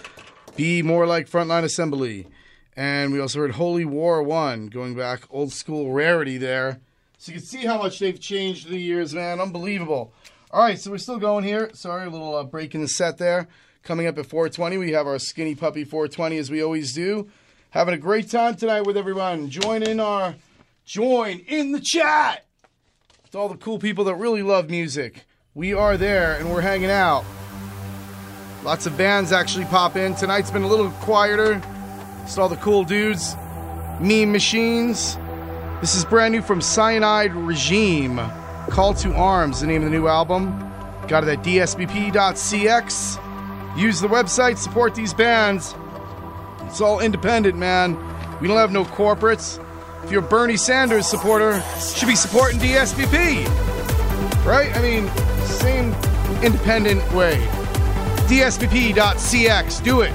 Be 0.55 0.81
more 0.81 1.05
like 1.05 1.29
Frontline 1.29 1.63
Assembly. 1.63 2.25
And 2.75 3.13
we 3.13 3.19
also 3.19 3.39
heard 3.39 3.51
Holy 3.51 3.85
War 3.85 4.23
1, 4.23 4.67
going 4.69 4.95
back 4.95 5.25
old 5.29 5.53
school 5.53 5.91
rarity 5.91 6.39
there. 6.39 6.79
So 7.19 7.31
you 7.31 7.37
can 7.37 7.45
see 7.45 7.65
how 7.65 7.77
much 7.77 7.99
they've 7.99 8.19
changed 8.19 8.69
the 8.69 8.79
years, 8.79 9.13
man. 9.13 9.39
Unbelievable. 9.39 10.13
All 10.49 10.63
right, 10.63 10.79
so 10.79 10.89
we're 10.89 10.97
still 10.97 11.19
going 11.19 11.43
here. 11.43 11.69
Sorry, 11.73 12.07
a 12.07 12.09
little 12.09 12.35
uh, 12.35 12.43
break 12.43 12.73
in 12.73 12.81
the 12.81 12.87
set 12.87 13.19
there. 13.19 13.47
Coming 13.83 14.07
up 14.07 14.17
at 14.17 14.25
420, 14.25 14.79
we 14.79 14.93
have 14.93 15.05
our 15.05 15.19
Skinny 15.19 15.53
Puppy 15.53 15.83
420 15.83 16.39
as 16.39 16.49
we 16.49 16.63
always 16.63 16.91
do. 16.91 17.29
Having 17.71 17.93
a 17.93 17.97
great 17.99 18.31
time 18.31 18.55
tonight 18.55 18.81
with 18.81 18.97
everyone. 18.97 19.51
Join 19.51 19.83
in 19.83 19.99
our 19.99 20.33
join 20.85 21.37
in 21.47 21.71
the 21.71 21.79
chat 21.79 22.47
with 23.21 23.35
all 23.35 23.47
the 23.47 23.57
cool 23.57 23.77
people 23.77 24.05
that 24.05 24.15
really 24.15 24.41
love 24.41 24.71
music. 24.71 25.27
We 25.53 25.75
are 25.75 25.95
there 25.95 26.33
and 26.33 26.51
we're 26.51 26.61
hanging 26.61 26.89
out. 26.89 27.23
Lots 28.63 28.87
of 28.87 28.97
bands 28.97 29.31
actually 29.31 29.65
pop 29.65 29.95
in. 29.95 30.15
Tonight's 30.15 30.49
been 30.49 30.63
a 30.63 30.67
little 30.67 30.89
quieter. 31.01 31.61
Just 32.21 32.39
all 32.39 32.49
the 32.49 32.55
cool 32.55 32.83
dudes. 32.83 33.35
Meme 34.01 34.31
machines. 34.31 35.15
This 35.79 35.93
is 35.93 36.03
brand 36.05 36.31
new 36.33 36.41
from 36.41 36.61
Cyanide 36.61 37.35
Regime. 37.35 38.19
Call 38.69 38.95
to 38.95 39.13
Arms, 39.13 39.61
the 39.61 39.67
name 39.67 39.83
of 39.83 39.91
the 39.91 39.95
new 39.95 40.07
album. 40.07 40.57
Got 41.07 41.23
it 41.23 41.29
at 41.29 41.43
dsbp.cx. 41.43 43.19
Use 43.77 44.01
the 44.01 44.07
website, 44.07 44.57
support 44.57 44.95
these 44.95 45.13
bands. 45.13 45.75
It's 46.69 46.81
all 46.81 46.99
independent, 46.99 47.57
man. 47.57 47.97
We 48.39 48.47
don't 48.47 48.57
have 48.57 48.71
no 48.71 48.85
corporates. 48.85 49.59
If 50.03 50.11
you're 50.11 50.23
a 50.23 50.27
Bernie 50.27 50.55
Sanders 50.55 51.07
supporter, 51.07 51.61
should 51.79 52.07
be 52.07 52.15
supporting 52.15 52.59
DSBP. 52.59 53.45
Right? 54.45 54.75
I 54.77 54.81
mean, 54.81 55.09
same 55.45 55.93
independent 56.43 57.01
way. 57.11 57.37
DSBP.cx. 58.29 59.83
Do 59.83 60.01
it. 60.01 60.13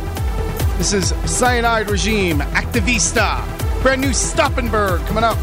This 0.79 0.93
is 0.93 1.09
Cyanide 1.27 1.91
Regime, 1.91 2.39
Activista. 2.39 3.43
Brand 3.83 4.01
new 4.01 4.11
Stoppenberg 4.11 5.05
coming 5.09 5.25
up. 5.25 5.37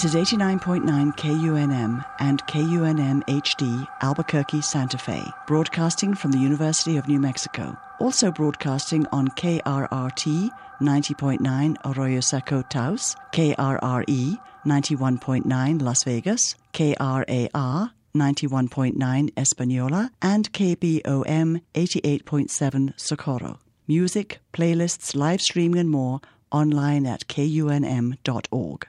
This 0.00 0.14
is 0.14 0.28
89.9 0.30 1.16
KUNM 1.16 2.04
and 2.20 2.46
KUNM 2.46 3.24
HD, 3.24 3.88
Albuquerque, 4.00 4.60
Santa 4.60 4.96
Fe, 4.96 5.24
broadcasting 5.48 6.14
from 6.14 6.30
the 6.30 6.38
University 6.38 6.96
of 6.98 7.08
New 7.08 7.18
Mexico. 7.18 7.76
Also 7.98 8.30
broadcasting 8.30 9.08
on 9.10 9.26
KRRT 9.26 10.50
90.9 10.80 11.76
Arroyo 11.84 12.20
Seco 12.20 12.62
Taos, 12.62 13.16
KRRE 13.32 14.38
91.9 14.64 15.82
Las 15.82 16.04
Vegas, 16.04 16.54
KRAR 16.72 17.90
91.9 18.14 19.32
Española, 19.34 20.10
and 20.22 20.52
KBOM 20.52 21.60
88.7 21.74 23.00
Socorro. 23.00 23.58
Music, 23.88 24.38
playlists, 24.52 25.16
live 25.16 25.42
streaming, 25.42 25.80
and 25.80 25.90
more 25.90 26.20
online 26.52 27.04
at 27.04 27.26
kunm.org. 27.26 28.86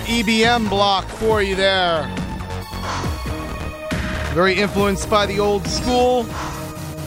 EBM 0.00 0.68
block 0.68 1.06
for 1.06 1.42
you 1.42 1.54
there. 1.54 2.06
Very 4.34 4.54
influenced 4.54 5.08
by 5.08 5.26
the 5.26 5.40
old 5.40 5.66
school. 5.66 6.20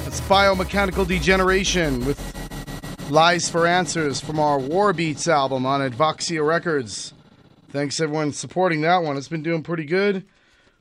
It's 0.05 0.21
biomechanical 0.21 1.07
degeneration 1.07 2.05
with 2.05 2.19
Lies 3.09 3.49
for 3.49 3.67
Answers 3.67 4.19
from 4.19 4.39
our 4.39 4.57
War 4.59 4.93
Beats 4.93 5.27
album 5.27 5.65
on 5.65 5.81
Advoxya 5.81 6.45
Records. 6.45 7.13
Thanks 7.69 7.99
everyone 7.99 8.33
supporting 8.33 8.81
that 8.81 9.03
one. 9.03 9.17
It's 9.17 9.27
been 9.27 9.43
doing 9.43 9.63
pretty 9.63 9.85
good. 9.85 10.25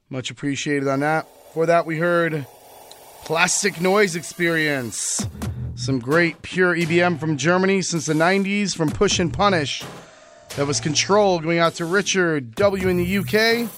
Much 0.09 0.31
appreciated 0.31 0.89
on 0.89 1.01
that. 1.01 1.27
For 1.55 1.67
that, 1.67 1.87
we 1.87 1.99
heard 1.99 2.47
Plastic 3.25 3.81
Noise 3.81 4.17
Experience. 4.17 5.27
Some 5.77 5.99
great 5.99 6.43
pure 6.43 6.75
EBM 6.75 7.19
from 7.21 7.37
Germany 7.37 7.83
since 7.83 8.07
the 8.07 8.15
90s 8.15 8.77
from 8.77 8.91
Push 8.91 9.19
and 9.19 9.33
Punish. 9.33 9.85
That 10.57 10.67
was 10.67 10.81
Control 10.81 11.39
going 11.39 11.59
out 11.59 11.75
to 11.77 11.85
Richard 11.85 12.55
W 12.57 12.89
in 12.89 12.97
the 12.97 13.19
UK. 13.19 13.71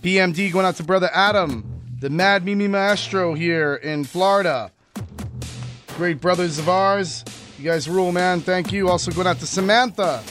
BMD 0.00 0.52
going 0.52 0.64
out 0.64 0.76
to 0.76 0.84
Brother 0.84 1.10
Adam. 1.12 1.64
The 1.98 2.08
Mad 2.08 2.44
Mimi 2.44 2.68
Maestro 2.68 3.34
here 3.34 3.74
in 3.74 4.04
Florida. 4.04 4.70
Great 5.96 6.20
brothers 6.20 6.58
of 6.58 6.68
ours. 6.68 7.24
You 7.58 7.64
guys 7.64 7.88
rule, 7.88 8.12
man. 8.12 8.40
Thank 8.40 8.72
you. 8.72 8.88
Also 8.88 9.10
going 9.10 9.26
out 9.26 9.38
to 9.40 9.46
Samantha. 9.46 10.22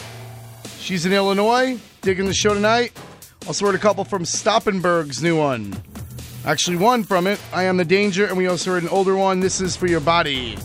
She's 0.79 1.05
in 1.05 1.13
Illinois, 1.13 1.79
digging 2.01 2.25
the 2.25 2.33
show 2.33 2.53
tonight. 2.53 2.97
Also 3.45 3.65
heard 3.65 3.75
a 3.75 3.79
couple 3.79 4.05
from 4.05 4.23
Stoppenberg's 4.23 5.21
new 5.21 5.37
one. 5.37 5.75
Actually, 6.45 6.77
one 6.77 7.03
from 7.03 7.27
it, 7.27 7.39
I 7.53 7.63
Am 7.63 7.77
the 7.77 7.85
Danger, 7.85 8.25
and 8.25 8.37
we 8.37 8.47
also 8.47 8.71
heard 8.71 8.83
an 8.83 8.89
older 8.89 9.15
one, 9.15 9.41
This 9.41 9.59
Is 9.59 9.75
For 9.75 9.85
Your 9.85 9.99
Body. 9.99 10.57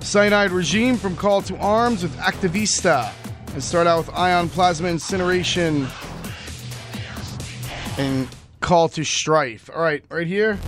Cyanide 0.00 0.52
Regime 0.52 0.96
from 0.96 1.16
Call 1.16 1.42
to 1.42 1.56
Arms 1.56 2.02
with 2.02 2.14
Activista. 2.18 3.10
And 3.58 3.64
start 3.64 3.88
out 3.88 4.06
with 4.06 4.14
Ion 4.14 4.48
Plasma 4.48 4.86
Incineration 4.86 5.88
and 7.98 8.28
Call 8.60 8.88
to 8.90 9.02
Strife. 9.02 9.68
All 9.74 9.82
right, 9.82 10.04
right 10.10 10.28
here. 10.28 10.60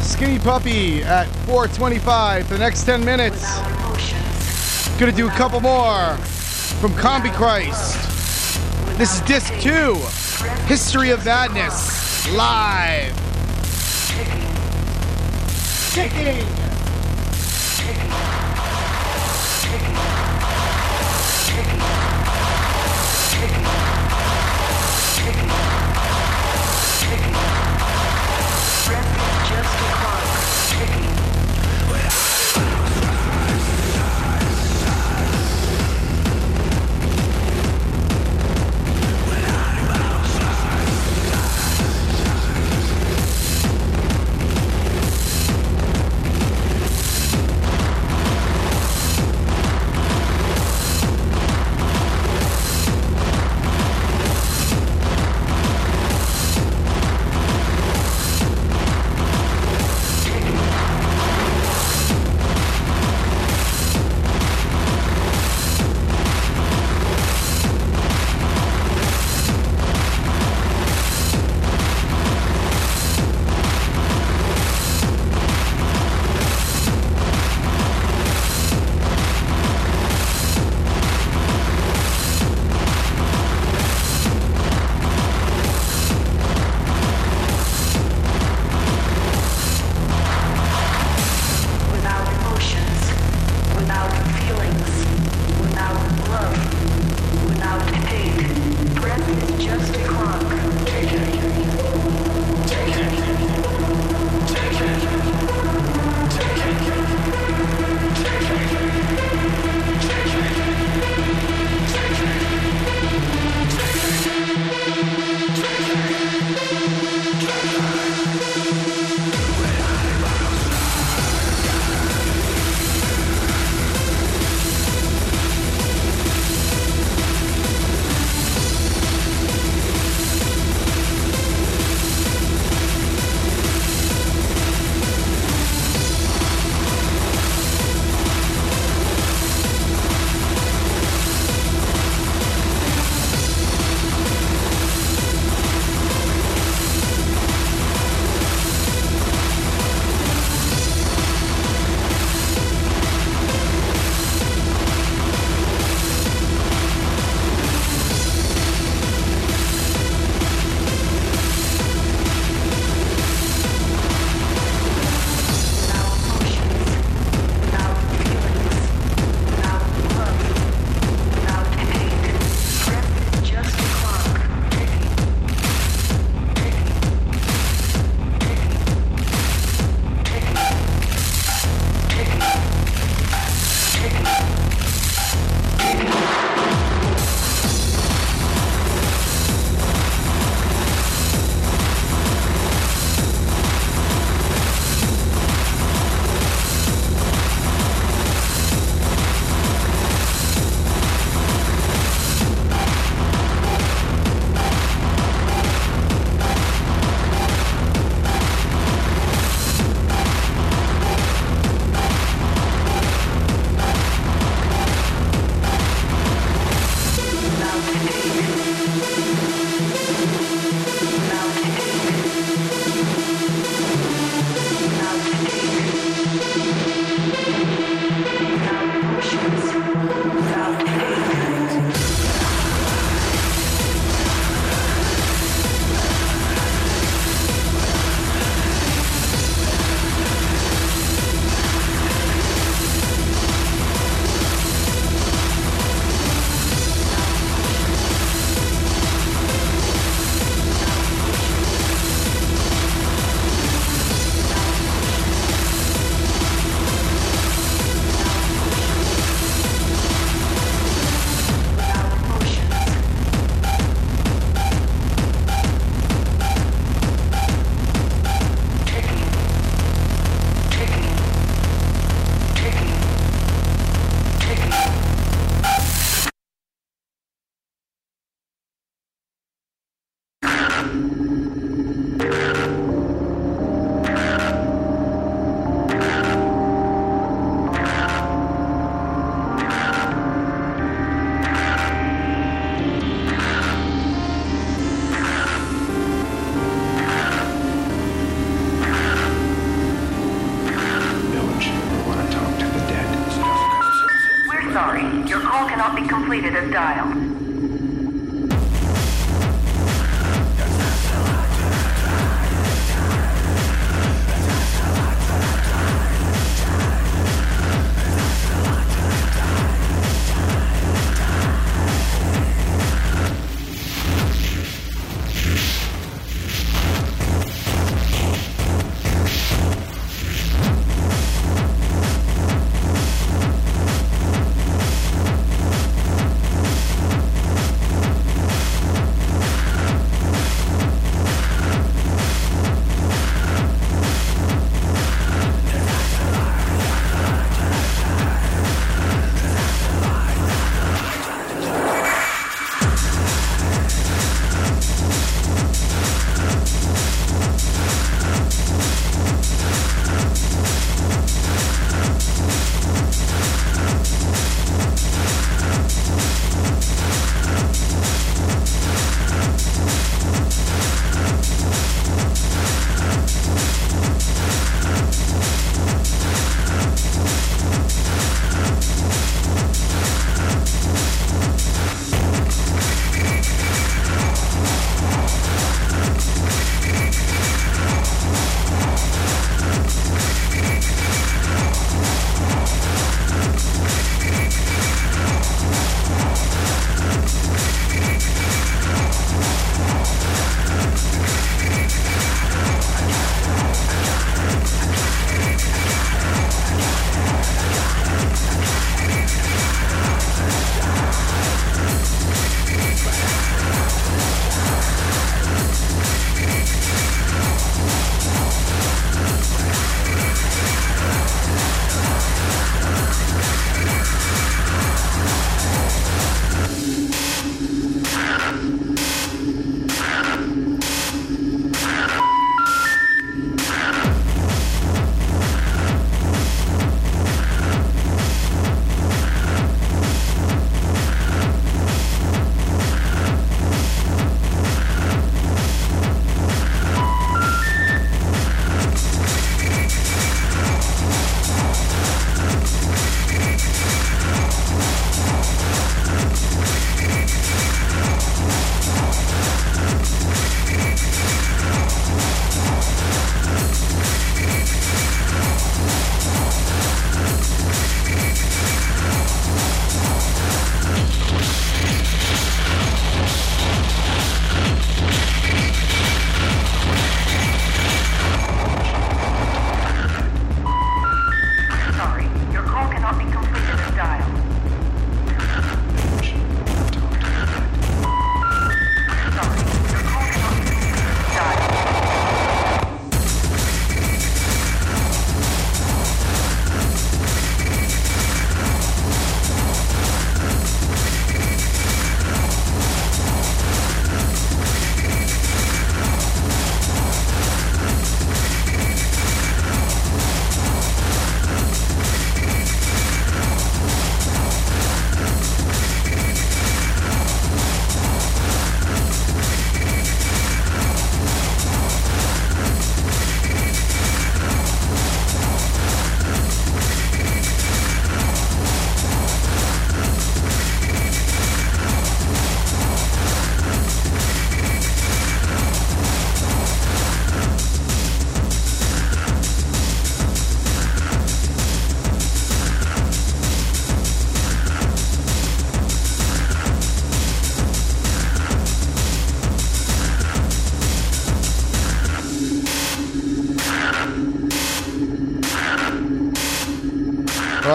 Skinny 0.00 0.40
Puppy 0.40 1.04
at 1.04 1.26
425 1.46 2.48
for 2.48 2.54
the 2.54 2.58
next 2.58 2.82
10 2.86 3.04
minutes. 3.04 3.40
Gonna 4.98 5.12
do 5.12 5.28
a 5.28 5.30
couple 5.30 5.60
more 5.60 6.16
from 6.80 6.90
Combichrist. 6.94 7.94
This 8.98 9.14
is 9.14 9.20
disc 9.20 9.54
two 9.60 9.94
History 10.66 11.10
of 11.10 11.24
Madness 11.24 12.28
live. 12.32 13.14
Kicking. 15.92 16.65
completed 16.65 16.65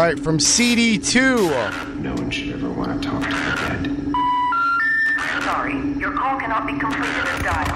right, 0.01 0.19
from 0.19 0.39
CD2. 0.39 1.99
No 1.99 2.13
one 2.15 2.31
should 2.31 2.53
ever 2.53 2.71
want 2.71 3.01
to 3.01 3.07
talk 3.07 3.21
to 3.21 3.29
the 3.29 3.55
dead. 3.55 5.43
Sorry, 5.43 5.75
your 5.99 6.13
call 6.13 6.39
cannot 6.39 6.65
be 6.65 6.77
completed 6.79 7.27
as 7.27 7.43
dialed. 7.43 7.67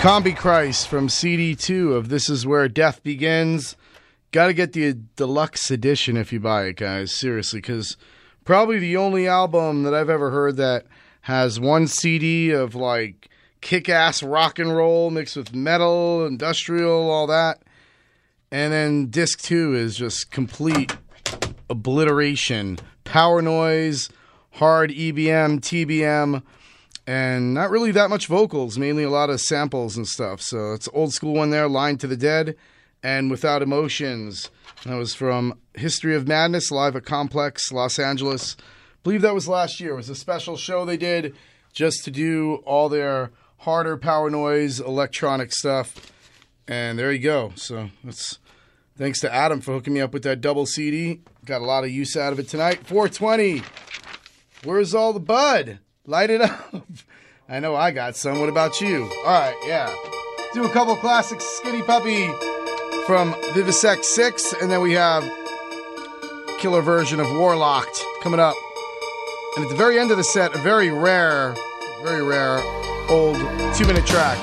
Combichrist 0.00 0.86
from 0.86 1.08
CD2 1.08 1.92
of 1.94 2.08
This 2.08 2.30
Is 2.30 2.46
Where 2.46 2.68
Death 2.68 3.02
Begins. 3.02 3.76
Got 4.32 4.46
to 4.46 4.54
get 4.54 4.72
the 4.72 4.94
deluxe 5.16 5.70
edition 5.70 6.16
if 6.16 6.32
you 6.32 6.40
buy 6.40 6.64
it, 6.64 6.76
guys. 6.76 7.14
Seriously, 7.14 7.60
because 7.60 7.98
probably 8.44 8.78
the 8.78 8.96
only 8.96 9.28
album 9.28 9.82
that 9.82 9.92
I've 9.94 10.10
ever 10.10 10.30
heard 10.30 10.56
that 10.56 10.86
has 11.22 11.60
one 11.60 11.86
CD 11.86 12.50
of 12.52 12.74
like 12.74 13.28
kick 13.60 13.90
ass 13.90 14.22
rock 14.22 14.58
and 14.58 14.74
roll 14.74 15.10
mixed 15.10 15.36
with 15.36 15.54
metal, 15.54 16.24
industrial, 16.24 17.10
all 17.10 17.26
that. 17.26 17.62
And 18.50 18.72
then 18.72 19.06
disc 19.06 19.40
two 19.40 19.74
is 19.74 19.96
just 19.96 20.30
complete 20.30 20.96
obliteration. 21.68 22.78
Power 23.04 23.42
noise, 23.42 24.08
hard 24.52 24.90
EBM, 24.90 25.60
TBM, 25.60 26.42
and 27.06 27.54
not 27.54 27.70
really 27.70 27.92
that 27.92 28.10
much 28.10 28.26
vocals, 28.26 28.78
mainly 28.78 29.04
a 29.04 29.10
lot 29.10 29.30
of 29.30 29.40
samples 29.40 29.96
and 29.96 30.06
stuff. 30.06 30.40
So 30.40 30.72
it's 30.72 30.88
old 30.92 31.12
school 31.12 31.34
one 31.34 31.50
there, 31.50 31.68
Line 31.68 31.98
to 31.98 32.06
the 32.06 32.16
Dead, 32.16 32.56
and 33.02 33.30
Without 33.30 33.62
Emotions. 33.62 34.50
That 34.84 34.96
was 34.96 35.14
from 35.14 35.58
History 35.74 36.14
of 36.14 36.26
Madness, 36.26 36.70
live 36.70 36.96
at 36.96 37.04
Complex, 37.04 37.72
Los 37.72 37.98
Angeles. 37.98 38.56
believe 39.02 39.22
that 39.22 39.34
was 39.34 39.48
last 39.48 39.80
year. 39.80 39.92
It 39.92 39.96
was 39.96 40.10
a 40.10 40.14
special 40.14 40.56
show 40.56 40.84
they 40.84 40.96
did 40.96 41.34
just 41.72 42.04
to 42.04 42.10
do 42.10 42.56
all 42.64 42.88
their 42.88 43.30
harder 43.58 43.96
power 43.96 44.30
noise 44.30 44.80
electronic 44.80 45.52
stuff. 45.52 46.12
And 46.68 46.98
there 46.98 47.12
you 47.12 47.18
go. 47.18 47.52
So 47.54 47.90
that's 48.02 48.38
thanks 48.96 49.20
to 49.20 49.32
Adam 49.32 49.60
for 49.60 49.72
hooking 49.72 49.94
me 49.94 50.00
up 50.00 50.12
with 50.12 50.24
that 50.24 50.40
double 50.40 50.66
CD. 50.66 51.20
Got 51.44 51.60
a 51.60 51.64
lot 51.64 51.84
of 51.84 51.90
use 51.90 52.16
out 52.16 52.32
of 52.32 52.38
it 52.38 52.48
tonight. 52.48 52.86
420. 52.86 53.62
Where's 54.64 54.94
all 54.94 55.12
the 55.12 55.20
bud? 55.20 55.78
Light 56.06 56.30
it 56.30 56.40
up. 56.42 56.74
I 57.48 57.60
know 57.60 57.76
I 57.76 57.92
got 57.92 58.16
some. 58.16 58.40
What 58.40 58.48
about 58.48 58.80
you? 58.80 59.04
All 59.24 59.24
right, 59.24 59.56
yeah. 59.66 59.94
Do 60.54 60.64
a 60.64 60.70
couple 60.70 60.96
classics. 60.96 61.44
Skinny 61.44 61.82
Puppy 61.82 62.26
from 63.06 63.34
Vivisect 63.52 64.04
6, 64.04 64.54
and 64.60 64.70
then 64.70 64.80
we 64.80 64.92
have 64.94 65.22
killer 66.58 66.80
version 66.82 67.20
of 67.20 67.26
Warlocked 67.26 68.02
coming 68.22 68.40
up. 68.40 68.56
And 69.56 69.64
at 69.64 69.70
the 69.70 69.76
very 69.76 69.98
end 69.98 70.10
of 70.10 70.16
the 70.16 70.24
set, 70.24 70.54
a 70.54 70.58
very 70.58 70.90
rare, 70.90 71.54
very 72.02 72.22
rare 72.22 72.60
old 73.08 73.36
two 73.74 73.86
minute 73.86 74.06
track. 74.06 74.38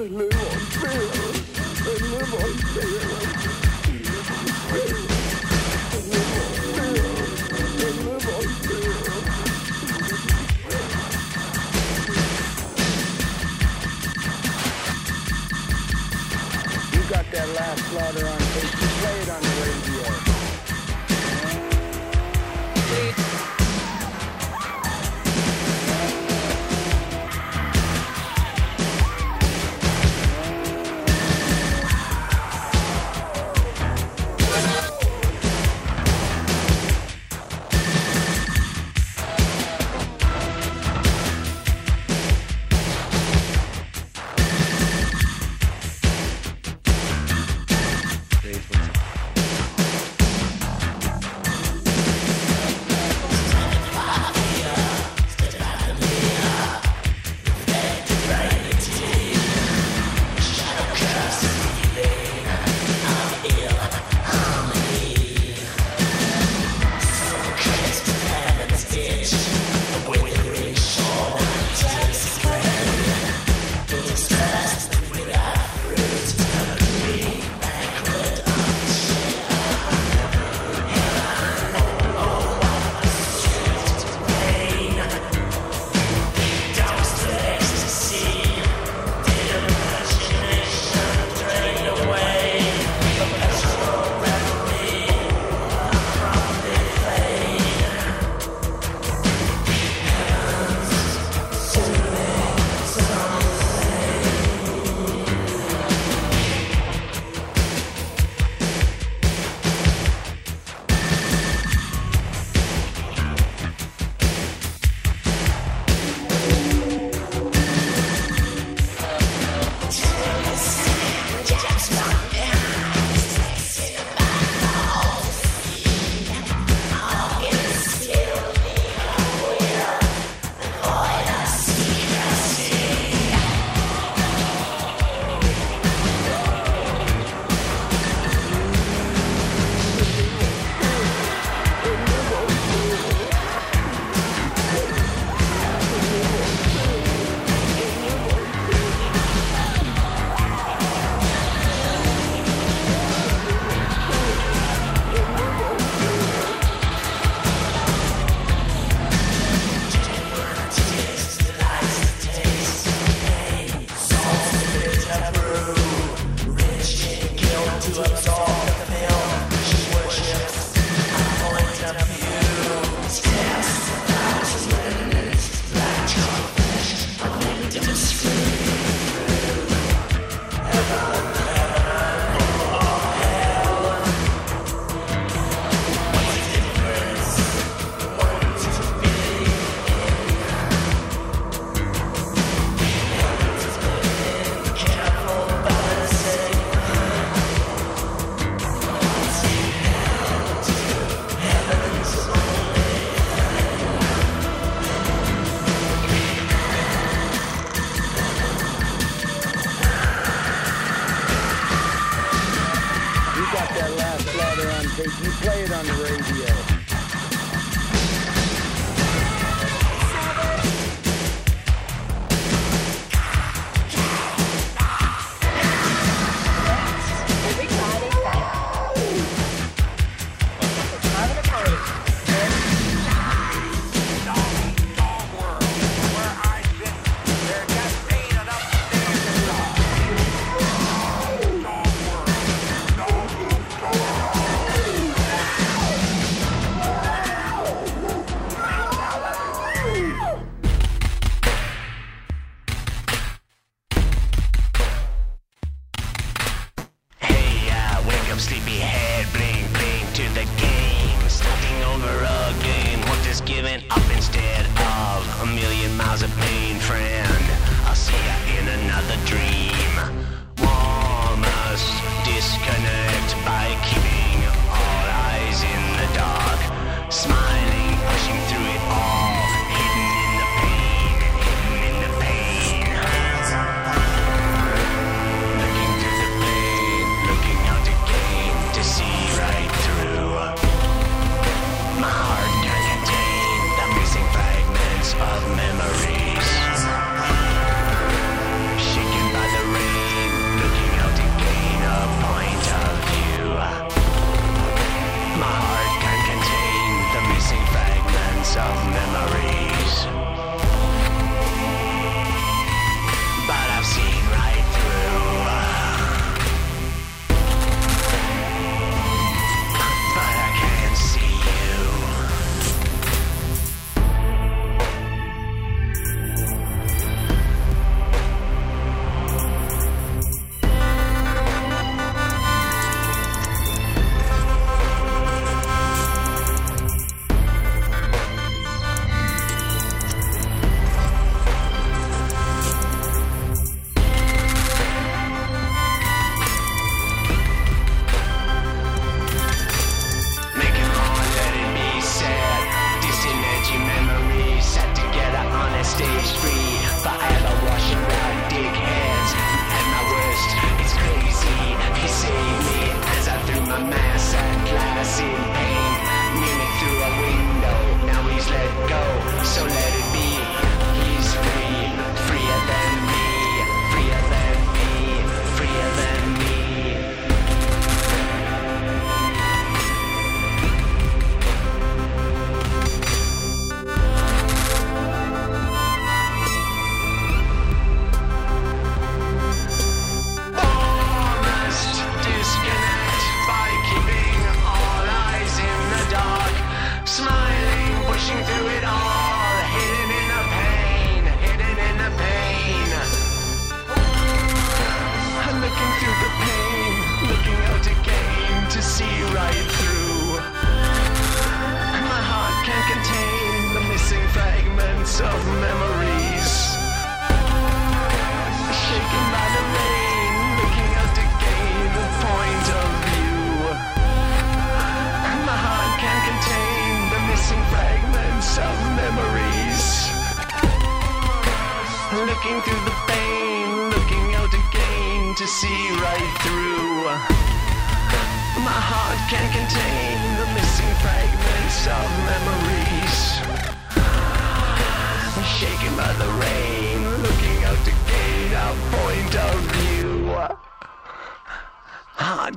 They 0.00 0.08
live 0.08 0.32
on 0.32 0.58
fear. 0.80 0.92
They 1.84 1.98
live 2.08 2.34
on 2.34 2.52
fear. 2.72 3.04
You 16.92 17.02
got 17.10 17.26
that 17.30 17.48
last 17.54 17.82
slaughter 17.90 18.26
on 18.26 18.39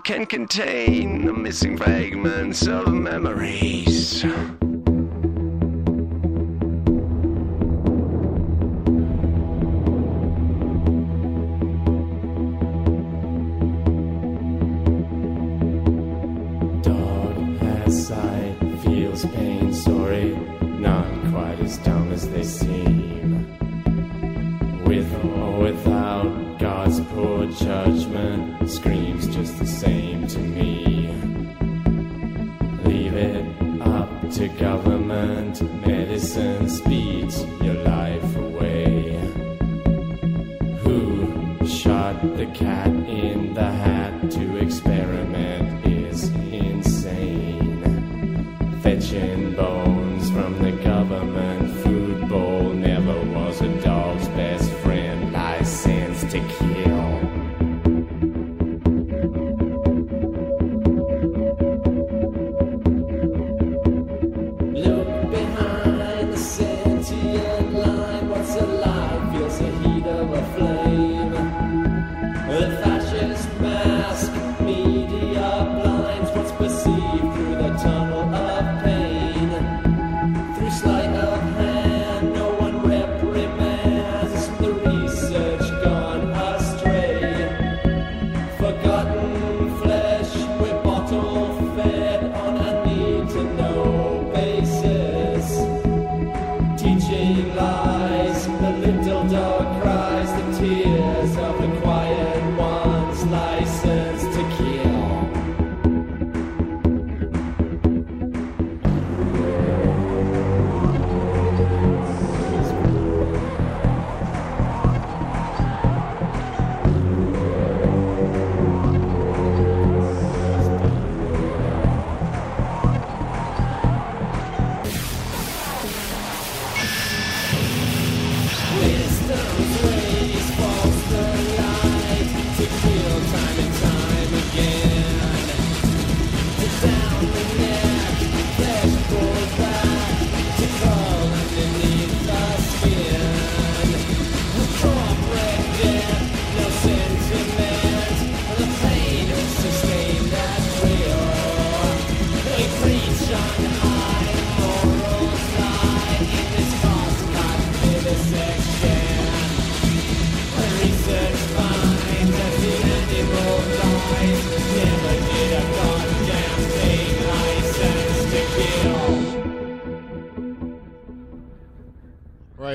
can 0.03 0.25
contain 0.25 1.25
the 1.25 1.31
missing 1.31 1.77
fragments 1.77 2.67
of 2.67 2.93
memories. 2.93 4.25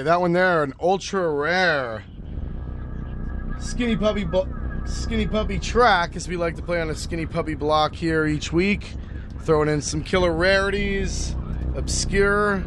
That 0.09 0.23
one 0.23 0.33
there, 0.33 0.63
an 0.63 0.73
ultra 0.81 1.31
rare 1.31 2.03
skinny 3.59 3.95
puppy 3.95 4.27
skinny 4.87 5.27
puppy 5.27 5.59
track, 5.59 6.17
as 6.17 6.27
we 6.27 6.35
like 6.35 6.57
to 6.57 6.63
play 6.63 6.81
on 6.81 6.89
a 6.89 6.95
skinny 6.95 7.27
puppy 7.27 7.55
block 7.55 7.95
here 7.95 8.27
each 8.27 8.51
week, 8.51 8.95
throwing 9.41 9.69
in 9.69 9.83
some 9.83 10.03
killer 10.03 10.33
rarities, 10.33 11.37
obscure, 11.75 12.65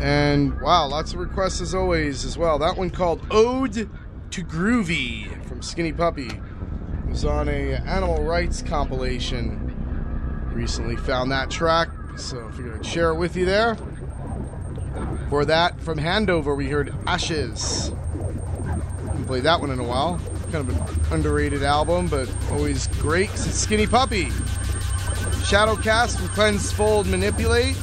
and 0.00 0.58
wow, 0.62 0.88
lots 0.88 1.12
of 1.12 1.18
requests 1.18 1.60
as 1.60 1.74
always 1.74 2.24
as 2.24 2.38
well. 2.38 2.58
That 2.58 2.78
one 2.78 2.88
called 2.88 3.20
Ode 3.30 3.90
to 4.30 4.42
Groovy 4.42 5.44
from 5.44 5.60
Skinny 5.60 5.92
Puppy. 5.92 6.28
It 6.28 7.06
was 7.06 7.26
on 7.26 7.50
a 7.50 7.74
animal 7.74 8.24
rights 8.24 8.62
compilation. 8.62 9.58
Recently 10.54 10.96
found 10.96 11.30
that 11.32 11.50
track, 11.50 11.90
so 12.16 12.50
figured 12.52 12.76
I'd 12.76 12.86
share 12.86 13.10
it 13.10 13.16
with 13.16 13.36
you 13.36 13.44
there. 13.44 13.76
For 15.32 15.46
that, 15.46 15.80
from 15.80 15.98
Handover, 15.98 16.54
we 16.54 16.68
heard 16.68 16.94
Ashes. 17.06 17.90
Haven't 19.06 19.24
played 19.24 19.44
that 19.44 19.58
one 19.58 19.70
in 19.70 19.78
a 19.78 19.82
while. 19.82 20.20
Kind 20.52 20.68
of 20.68 20.68
an 20.68 21.00
underrated 21.10 21.62
album, 21.62 22.06
but 22.08 22.30
always 22.50 22.86
great. 22.98 23.30
it's 23.30 23.54
Skinny 23.54 23.86
Puppy. 23.86 24.26
Shadowcast 25.46 26.18
from 26.18 26.28
Cleanse, 26.28 26.70
Fold, 26.70 27.06
Manipulate. 27.06 27.76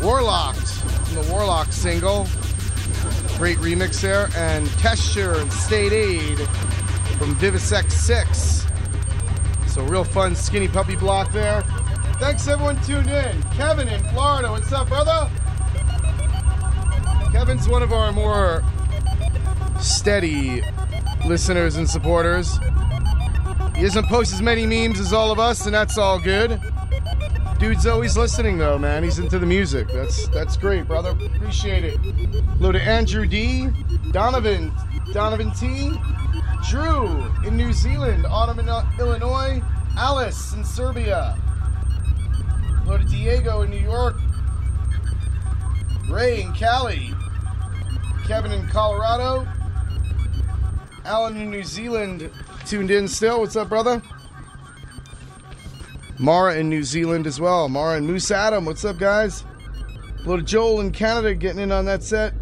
Warlocked 0.00 1.06
from 1.06 1.22
the 1.24 1.32
Warlock 1.32 1.70
single. 1.70 2.26
Great 3.38 3.58
remix 3.58 4.00
there. 4.00 4.30
And 4.34 4.66
Testure 4.80 5.40
and 5.40 5.52
State 5.52 5.92
Aid 5.92 6.38
from 7.18 7.36
Vivisect 7.36 7.92
6. 7.92 8.66
So, 9.68 9.84
real 9.84 10.02
fun 10.02 10.34
Skinny 10.34 10.66
Puppy 10.66 10.96
block 10.96 11.30
there. 11.30 11.62
Thanks 12.22 12.46
everyone 12.46 12.80
tuned 12.82 13.10
in. 13.10 13.42
Kevin 13.54 13.88
in 13.88 14.00
Florida, 14.10 14.48
what's 14.48 14.72
up, 14.72 14.86
brother? 14.86 15.28
Kevin's 17.32 17.68
one 17.68 17.82
of 17.82 17.92
our 17.92 18.12
more 18.12 18.62
steady 19.80 20.62
listeners 21.26 21.74
and 21.74 21.90
supporters. 21.90 22.58
He 23.74 23.82
doesn't 23.82 24.06
post 24.06 24.32
as 24.32 24.40
many 24.40 24.66
memes 24.66 25.00
as 25.00 25.12
all 25.12 25.32
of 25.32 25.40
us, 25.40 25.66
and 25.66 25.74
that's 25.74 25.98
all 25.98 26.20
good. 26.20 26.60
Dude's 27.58 27.88
always 27.88 28.16
listening 28.16 28.56
though, 28.56 28.78
man. 28.78 29.02
He's 29.02 29.18
into 29.18 29.40
the 29.40 29.46
music. 29.46 29.88
That's 29.88 30.28
that's 30.28 30.56
great, 30.56 30.86
brother. 30.86 31.10
Appreciate 31.10 31.82
it. 31.82 31.98
Hello 31.98 32.70
to 32.70 32.80
Andrew 32.80 33.26
D, 33.26 33.66
Donovan, 34.12 34.72
Donovan 35.12 35.50
T, 35.50 35.90
Drew 36.70 37.26
in 37.44 37.56
New 37.56 37.72
Zealand, 37.72 38.26
Autumn 38.26 38.60
in 38.60 38.68
Illinois, 39.00 39.60
Alice 39.96 40.52
in 40.52 40.64
Serbia. 40.64 41.36
Hello 42.84 42.98
to 42.98 43.04
Diego 43.04 43.62
in 43.62 43.70
New 43.70 43.80
York, 43.80 44.16
Ray 46.10 46.42
in 46.42 46.52
Cali, 46.52 47.12
Kevin 48.26 48.52
in 48.52 48.66
Colorado, 48.66 49.46
Alan 51.04 51.36
in 51.36 51.50
New 51.50 51.62
Zealand 51.62 52.30
tuned 52.66 52.90
in 52.90 53.06
still. 53.08 53.40
What's 53.40 53.56
up, 53.56 53.68
brother? 53.68 54.02
Mara 56.18 56.56
in 56.56 56.68
New 56.68 56.82
Zealand 56.82 57.26
as 57.26 57.40
well. 57.40 57.68
Mara 57.68 57.96
and 57.96 58.06
Moose 58.06 58.30
Adam, 58.30 58.64
what's 58.64 58.84
up, 58.84 58.98
guys? 58.98 59.44
Hello 60.22 60.36
to 60.36 60.42
Joel 60.42 60.80
in 60.80 60.92
Canada 60.92 61.34
getting 61.34 61.60
in 61.60 61.72
on 61.72 61.84
that 61.86 62.02
set. 62.02 62.34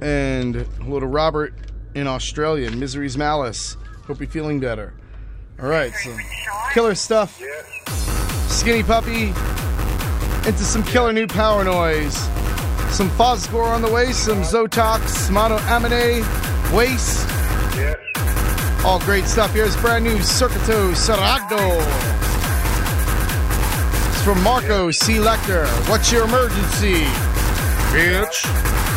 And 0.00 0.56
hello 0.56 0.98
to 0.98 1.06
Robert 1.06 1.54
in 1.94 2.06
Australia. 2.06 2.70
Misery's 2.70 3.16
Malice. 3.16 3.76
Hope 4.06 4.20
you're 4.20 4.28
feeling 4.28 4.60
better. 4.60 4.94
All 5.60 5.68
right, 5.68 5.92
so 5.94 6.16
killer 6.72 6.94
stuff. 6.94 7.40
Skinny 8.52 8.82
Puppy. 8.82 9.28
Into 10.46 10.64
some 10.64 10.82
killer 10.84 11.12
new 11.12 11.26
power 11.26 11.64
noise. 11.64 12.14
Some 12.94 13.08
Phosgore 13.10 13.66
on 13.66 13.82
the 13.82 13.90
way. 13.90 14.12
Some 14.12 14.42
Xotox, 14.42 15.30
Mono 15.30 15.56
Amine, 15.68 16.22
Waste. 16.74 17.26
All 18.84 19.00
great 19.00 19.24
stuff. 19.24 19.52
Here's 19.54 19.76
brand 19.76 20.04
new 20.04 20.16
Circuito 20.18 20.92
Cerrado. 20.94 21.78
It's 24.10 24.22
from 24.22 24.42
Marco 24.42 24.90
C. 24.90 25.14
Lecter. 25.14 25.66
What's 25.88 26.12
your 26.12 26.24
emergency? 26.24 27.04
Bitch. 27.92 28.91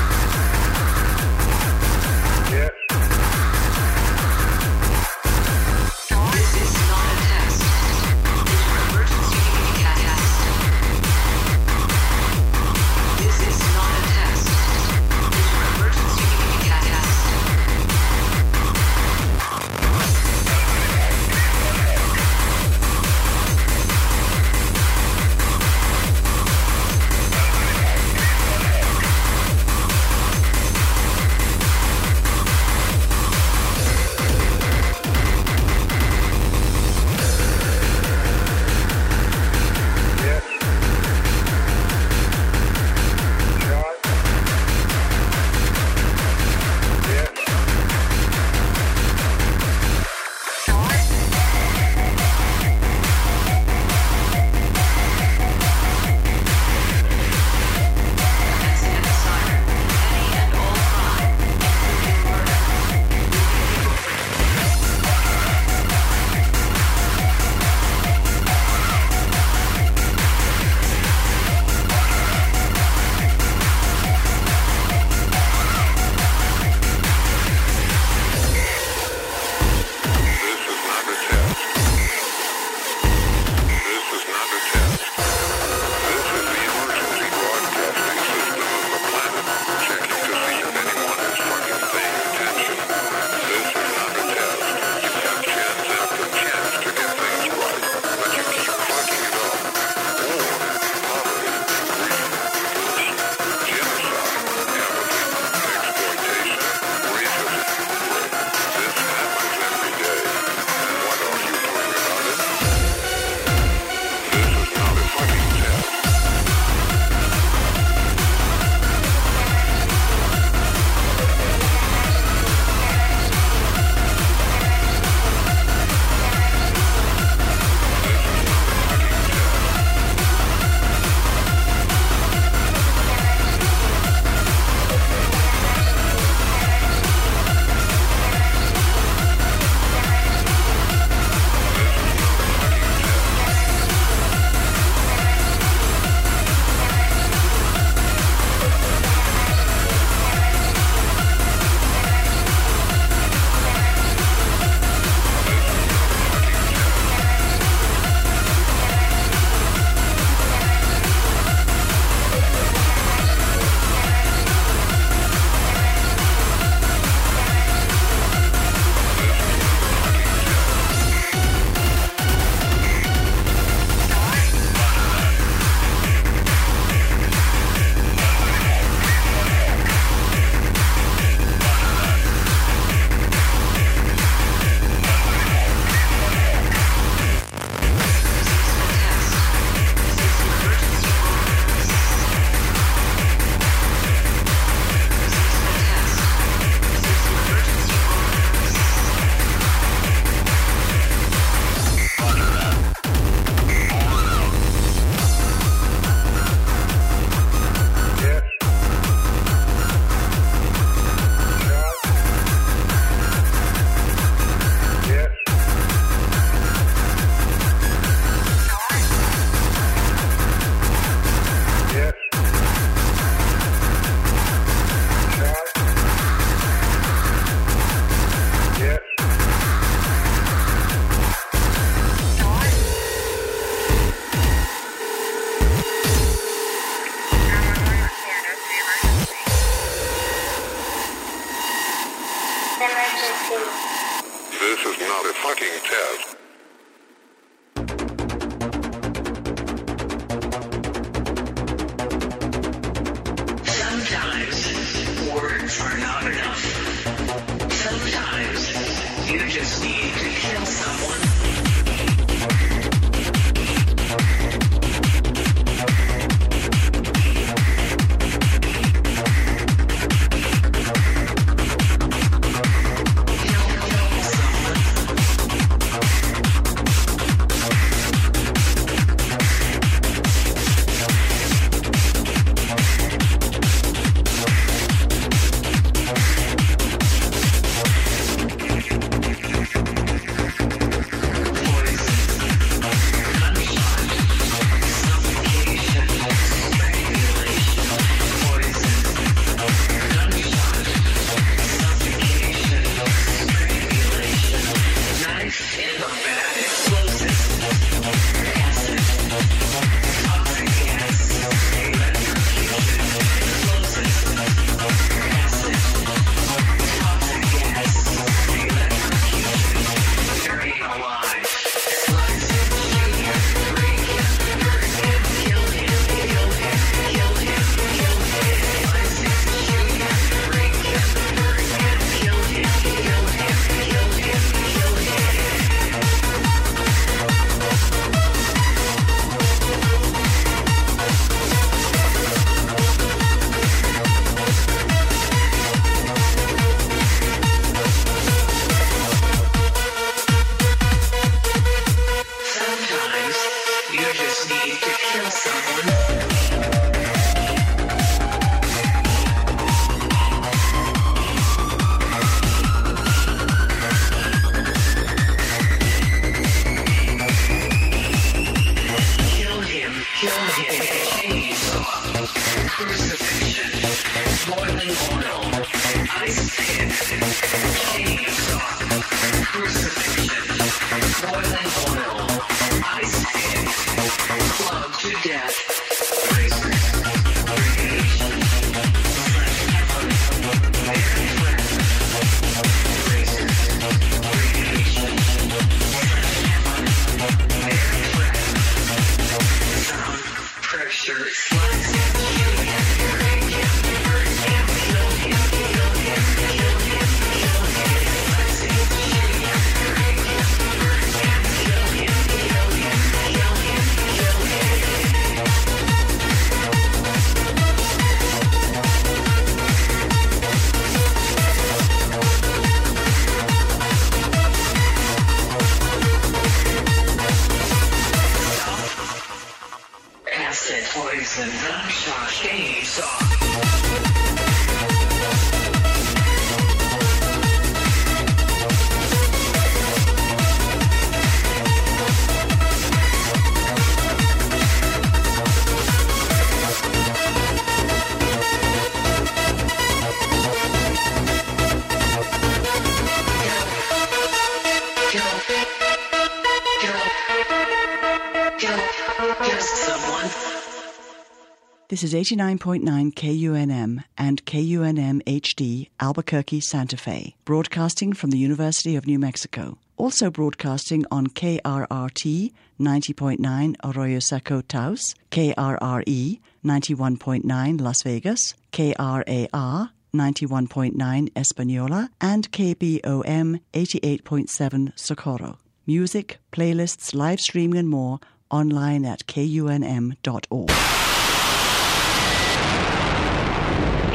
This 461.95 462.13
is 462.13 462.29
89.9 462.29 463.13
KUNM 463.13 464.03
and 464.17 464.45
KUNM 464.45 465.23
HD 465.23 465.87
Albuquerque, 465.97 466.59
Santa 466.59 466.97
Fe, 466.97 467.37
broadcasting 467.45 468.11
from 468.11 468.31
the 468.31 468.37
University 468.37 468.97
of 468.97 469.07
New 469.07 469.17
Mexico. 469.17 469.77
Also 469.95 470.29
broadcasting 470.29 471.05
on 471.09 471.27
KRRT 471.27 472.51
90.9 472.81 473.75
Arroyo 473.81 474.19
Seco 474.19 474.59
Taos, 474.59 475.15
KRRE 475.31 476.39
91.9 476.65 477.79
Las 477.79 478.03
Vegas, 478.03 478.55
KRAR 478.73 479.89
91.9 480.13 481.31
Espanola, 481.33 482.09
and 482.19 482.51
KBOM 482.51 483.61
88.7 483.71 484.99
Socorro. 484.99 485.59
Music, 485.87 486.39
playlists, 486.51 487.15
live 487.15 487.39
streaming, 487.39 487.79
and 487.79 487.87
more 487.87 488.19
online 488.51 489.05
at 489.05 489.25
kunm.org. 489.27 490.71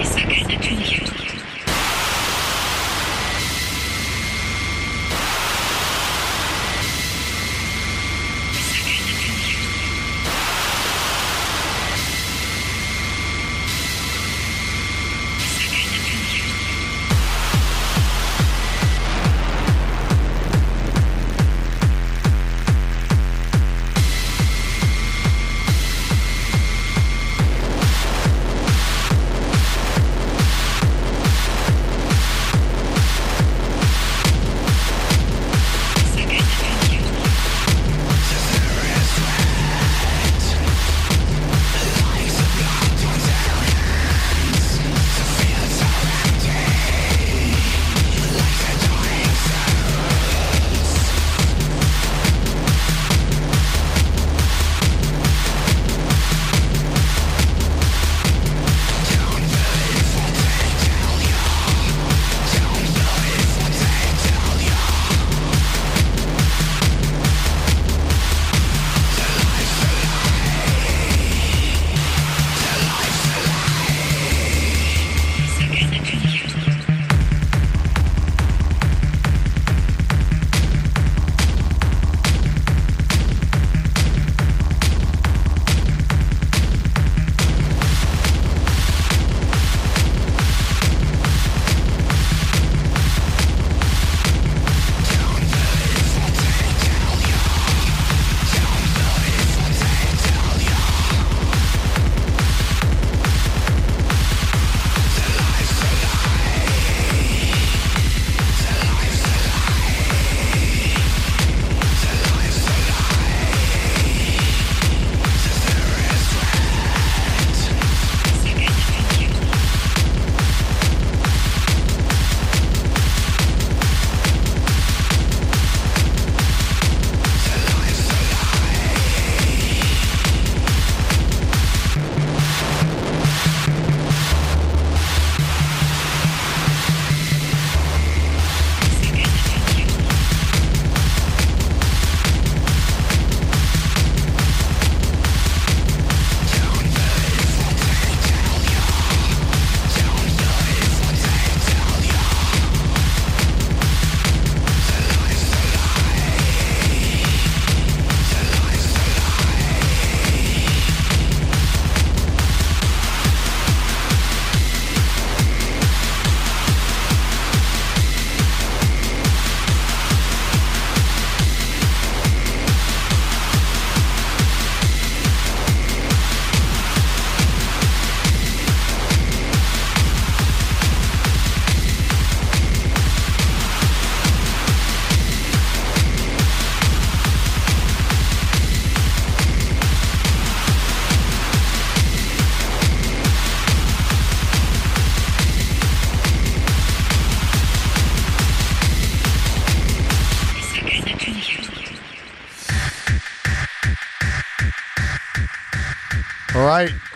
Es 0.01 0.17
war 0.71 1.20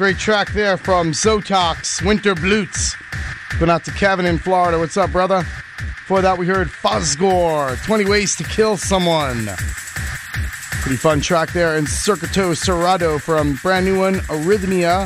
great 0.04 0.18
track 0.18 0.52
there 0.52 0.76
from 0.76 1.12
Xotox, 1.12 2.04
Winter 2.04 2.34
Blutes. 2.34 2.94
Going 3.58 3.70
out 3.70 3.86
to 3.86 3.90
Kevin 3.90 4.26
in 4.26 4.36
Florida. 4.36 4.78
What's 4.78 4.98
up, 4.98 5.10
brother? 5.12 5.46
Before 5.78 6.20
that, 6.20 6.36
we 6.36 6.46
heard 6.46 6.68
Phosgore, 6.68 7.82
20 7.86 8.04
Ways 8.04 8.36
to 8.36 8.44
Kill 8.44 8.76
Someone. 8.76 9.46
Pretty 10.82 10.98
fun 10.98 11.22
track 11.22 11.54
there. 11.54 11.78
And 11.78 11.86
Circuito 11.86 12.54
Cerrado 12.54 13.18
from 13.18 13.54
brand 13.62 13.86
new 13.86 14.00
one, 14.00 14.16
Arrhythmia. 14.28 15.04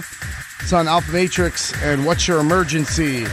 It's 0.62 0.72
on 0.72 0.88
Alfa 0.88 1.12
Matrix 1.12 1.72
and 1.80 2.04
What's 2.04 2.26
Your 2.26 2.40
Emergency? 2.40 3.24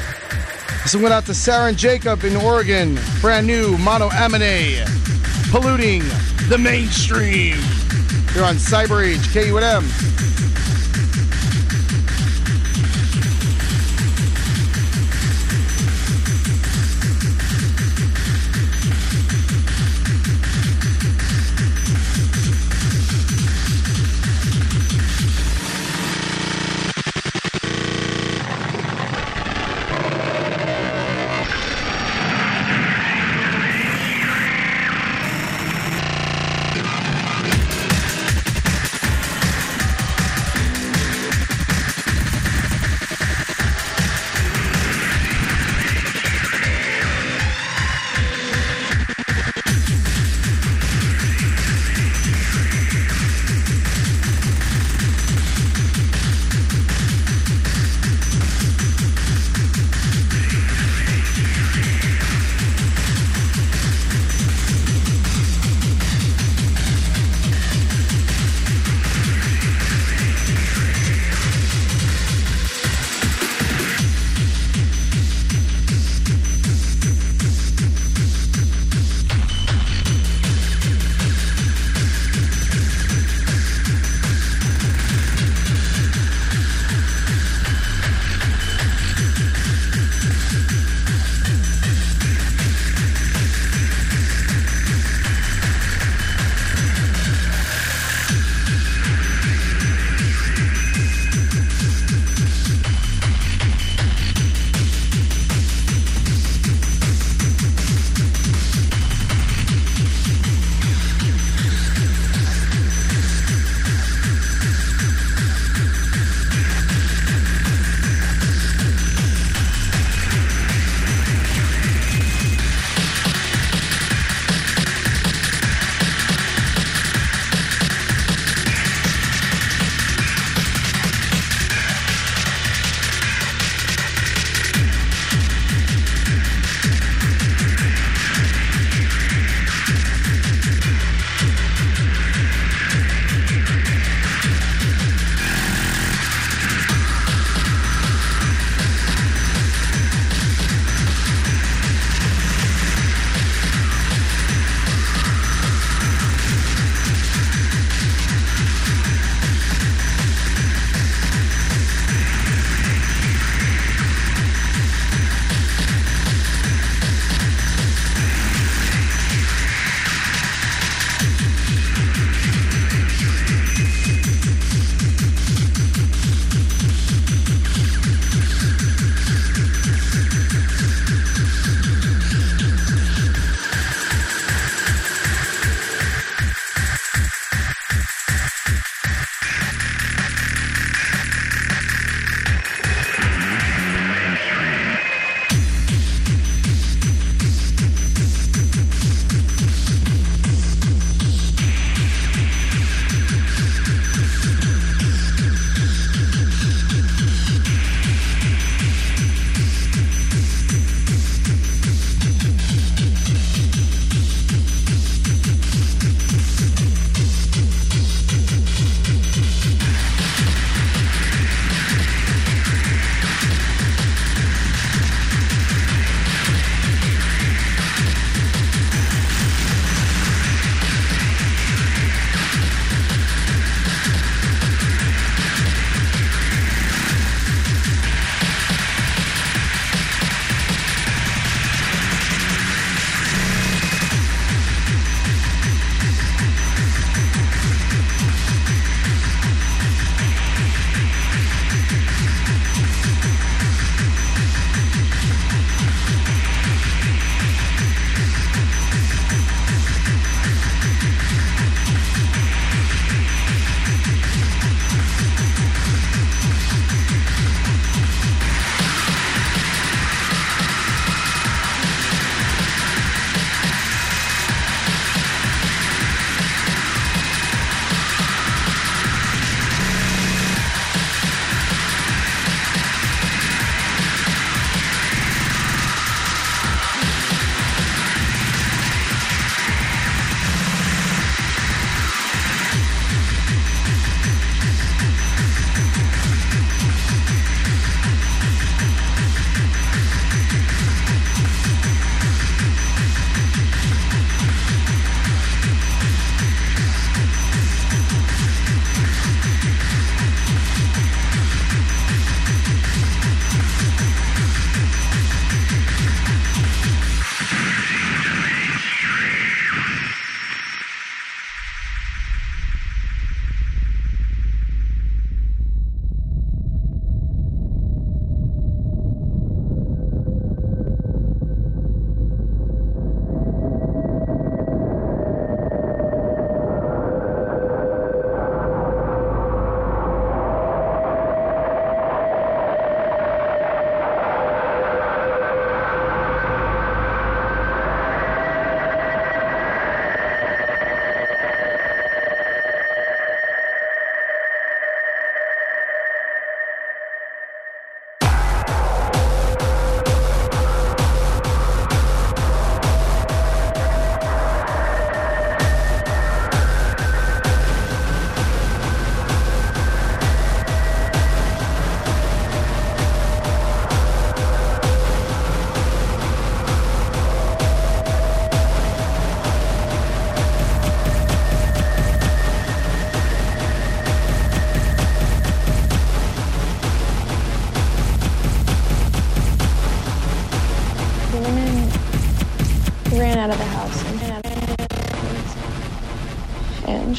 One 0.94 1.02
went 1.02 1.14
out 1.16 1.26
to 1.26 1.34
Sarah 1.34 1.70
and 1.70 1.78
Jacob 1.80 2.24
in 2.26 2.36
Oregon. 2.36 3.00
Brand 3.22 3.48
new 3.48 3.76
Mono 3.80 4.10
Amine. 4.10 4.86
Polluting 5.50 6.04
the 6.48 6.60
mainstream. 6.60 7.58
You're 8.36 8.46
on 8.46 8.58
Cyber 8.58 9.04
Age, 9.04 9.22
KUNM. 9.30 10.15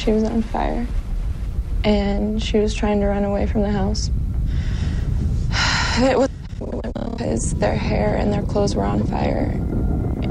She 0.07 0.13
was 0.13 0.23
on 0.23 0.41
fire. 0.41 0.87
And 1.83 2.41
she 2.41 2.59
was 2.59 2.73
trying 2.73 3.01
to 3.01 3.07
run 3.07 3.25
away 3.25 3.45
from 3.45 3.61
the 3.61 3.71
house. 3.71 4.09
It 5.99 6.17
was 6.17 6.29
because 7.11 7.53
their 7.55 7.75
hair 7.75 8.15
and 8.15 8.31
their 8.31 8.43
clothes 8.43 8.73
were 8.73 8.85
on 8.85 9.05
fire. 9.07 9.51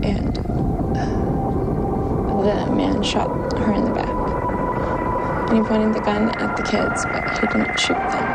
And 0.02 0.38
uh, 0.38 1.04
the 2.42 2.72
man 2.72 3.02
shot 3.02 3.28
her 3.58 3.72
in 3.74 3.84
the 3.84 3.90
back. 3.90 4.08
And 5.50 5.58
he 5.58 5.64
pointed 5.64 5.92
the 5.92 6.00
gun 6.00 6.30
at 6.30 6.56
the 6.56 6.62
kids, 6.62 7.04
but 7.04 7.38
he 7.38 7.46
didn't 7.46 7.78
shoot 7.78 7.98
them. 7.98 8.26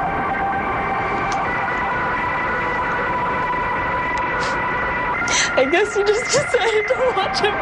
I 5.58 5.68
guess 5.72 5.96
you 5.96 6.06
just 6.06 6.26
decided 6.38 6.88
to 6.88 7.14
watch 7.18 7.40
him 7.40 7.56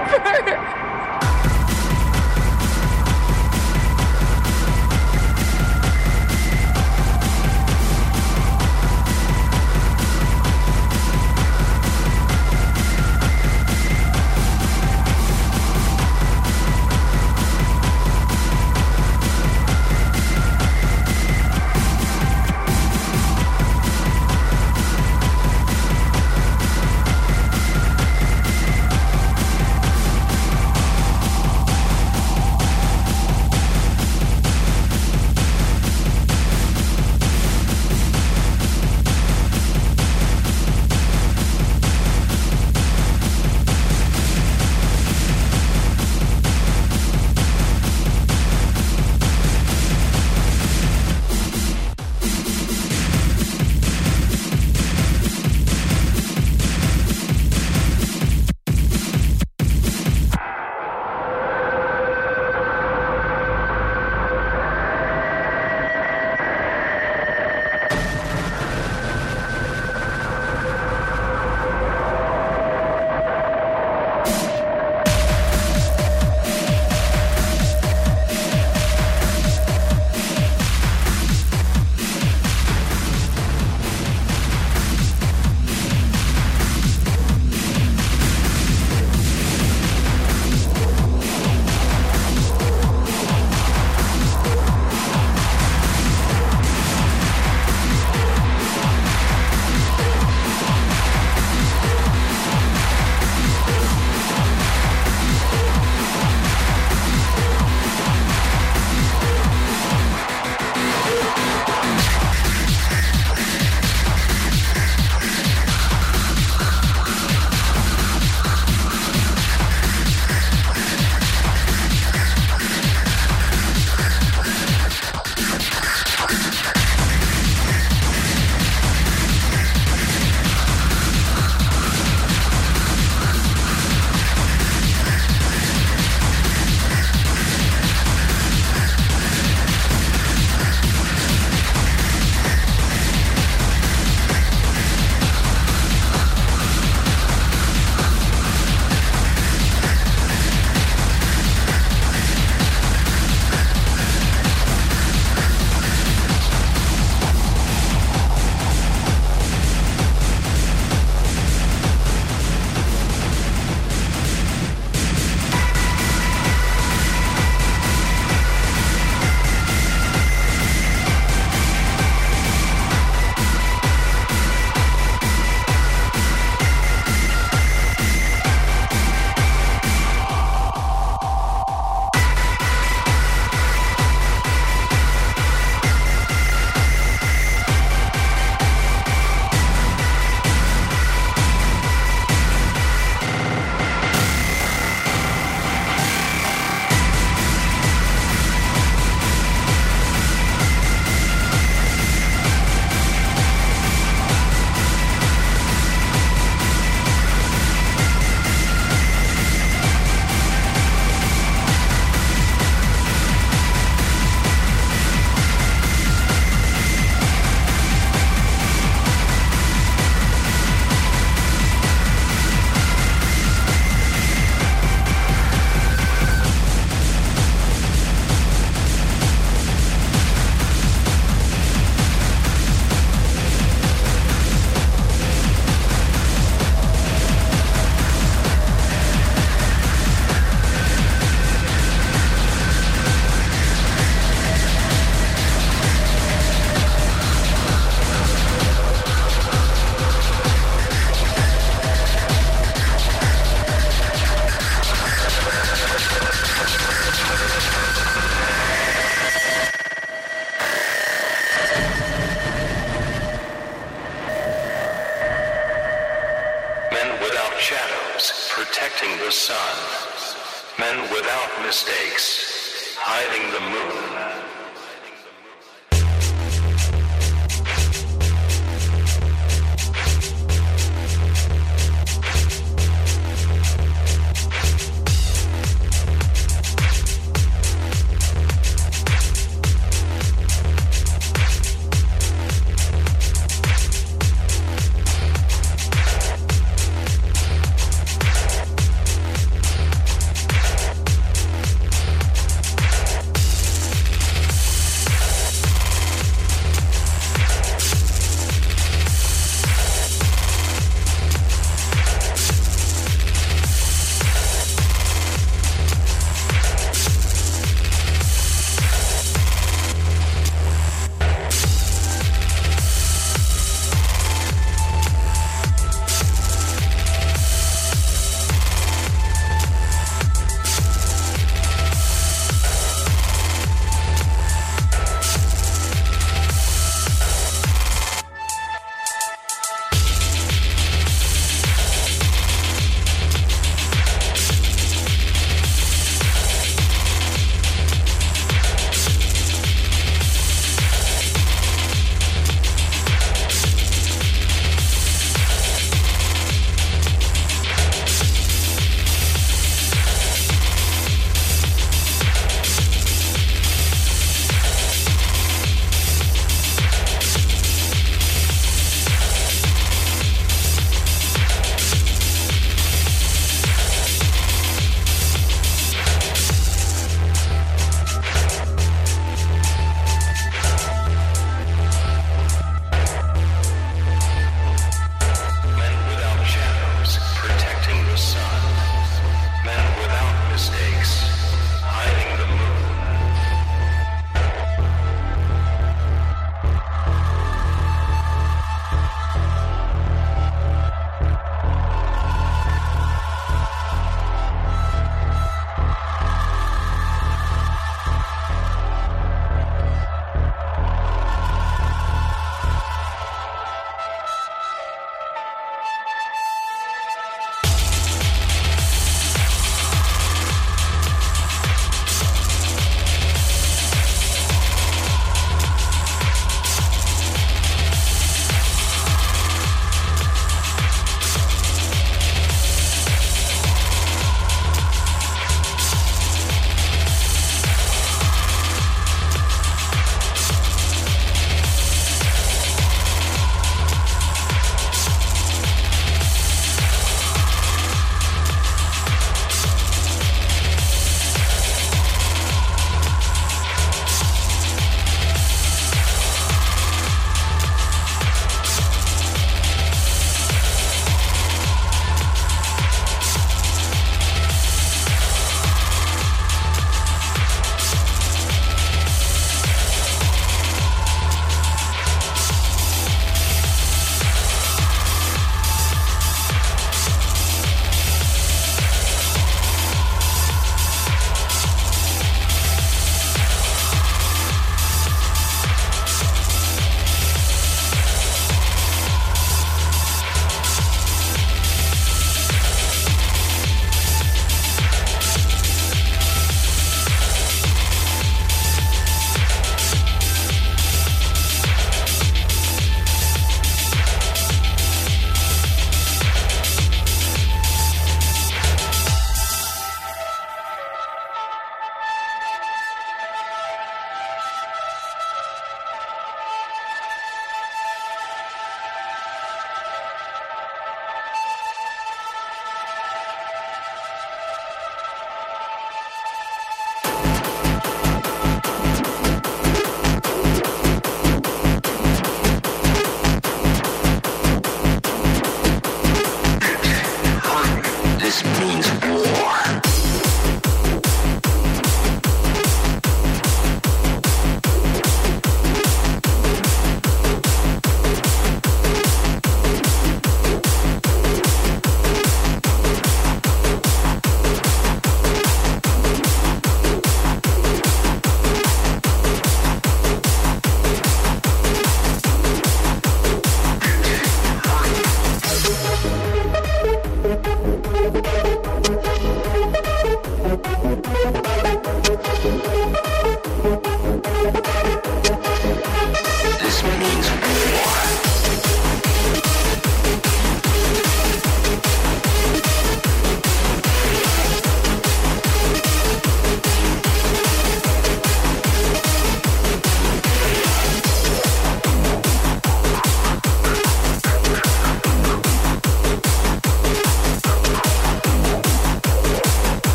burn. 0.55 0.78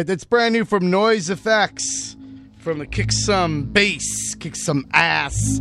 Right, 0.00 0.06
that's 0.06 0.24
brand 0.24 0.54
new 0.54 0.64
from 0.64 0.90
Noise 0.90 1.28
Effects 1.28 2.16
from 2.56 2.78
the 2.78 2.86
Kick 2.86 3.12
Some 3.12 3.64
Bass, 3.64 4.34
Kick 4.34 4.56
Some 4.56 4.86
Ass 4.94 5.60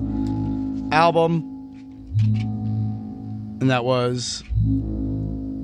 album. 0.93 1.43
And 3.59 3.69
that 3.69 3.83
was 3.83 4.41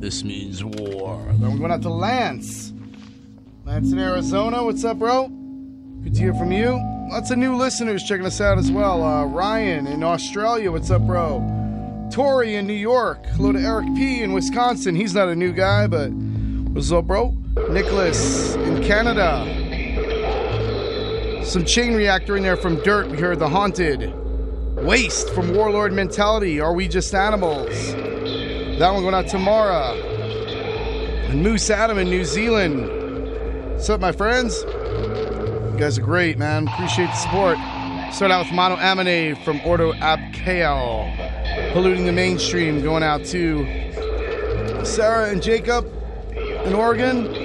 This 0.01 0.25
Means 0.25 0.61
War. 0.61 1.25
Then 1.39 1.53
we're 1.53 1.57
going 1.57 1.71
out 1.71 1.83
to 1.83 1.89
Lance. 1.89 2.73
Lance 3.63 3.93
in 3.93 3.97
Arizona. 3.97 4.65
What's 4.65 4.83
up, 4.83 4.99
bro? 4.99 5.29
Good 6.03 6.15
to 6.15 6.19
hear 6.19 6.33
from 6.33 6.51
you. 6.51 6.77
Lots 7.11 7.31
of 7.31 7.37
new 7.37 7.55
listeners 7.55 8.03
checking 8.03 8.25
us 8.25 8.41
out 8.41 8.57
as 8.57 8.73
well. 8.73 9.01
Uh, 9.01 9.23
Ryan 9.23 9.87
in 9.87 10.03
Australia. 10.03 10.69
What's 10.69 10.91
up, 10.91 11.03
bro? 11.03 12.09
Tori 12.11 12.55
in 12.55 12.67
New 12.67 12.73
York. 12.73 13.25
Hello 13.37 13.53
to 13.53 13.59
Eric 13.59 13.85
P 13.95 14.21
in 14.21 14.33
Wisconsin. 14.33 14.95
He's 14.95 15.15
not 15.15 15.29
a 15.29 15.35
new 15.35 15.53
guy, 15.53 15.87
but 15.87 16.09
what's 16.09 16.91
up, 16.91 17.05
bro? 17.05 17.37
Nicholas 17.55 18.55
in 18.55 18.83
Canada. 18.83 19.45
Some 21.45 21.63
chain 21.63 21.95
reactor 21.95 22.35
in 22.35 22.43
there 22.43 22.57
from 22.57 22.75
Dirt. 22.83 23.07
We 23.07 23.17
heard 23.17 23.39
the 23.39 23.47
haunted. 23.47 24.13
Waste 24.75 25.29
from 25.29 25.55
Warlord 25.55 25.93
Mentality. 25.93 26.59
Are 26.59 26.73
we 26.73 26.89
just 26.89 27.15
animals? 27.15 27.93
That 27.93 28.91
one 28.91 29.03
going 29.03 29.15
out 29.15 29.27
to 29.27 29.39
Mara. 29.39 29.93
And 31.29 31.41
Moose 31.41 31.69
Adam 31.69 31.97
in 31.97 32.09
New 32.09 32.25
Zealand. 32.25 32.89
What's 33.71 33.89
up, 33.89 34.01
my 34.01 34.11
friends? 34.11 34.61
You 34.63 35.75
guys 35.79 35.97
are 35.97 36.01
great, 36.01 36.37
man. 36.37 36.67
Appreciate 36.67 37.07
the 37.07 37.15
support. 37.15 37.57
Start 38.13 38.31
out 38.31 38.45
with 38.45 38.53
Mono 38.53 38.75
Amine 38.75 39.35
from 39.43 39.61
Ordo 39.61 39.93
Abkael. 39.93 41.71
Polluting 41.71 42.05
the 42.05 42.11
mainstream. 42.11 42.81
Going 42.81 43.03
out 43.03 43.23
to 43.25 43.65
Sarah 44.83 45.29
and 45.29 45.41
Jacob 45.41 45.89
in 46.35 46.73
Oregon. 46.73 47.44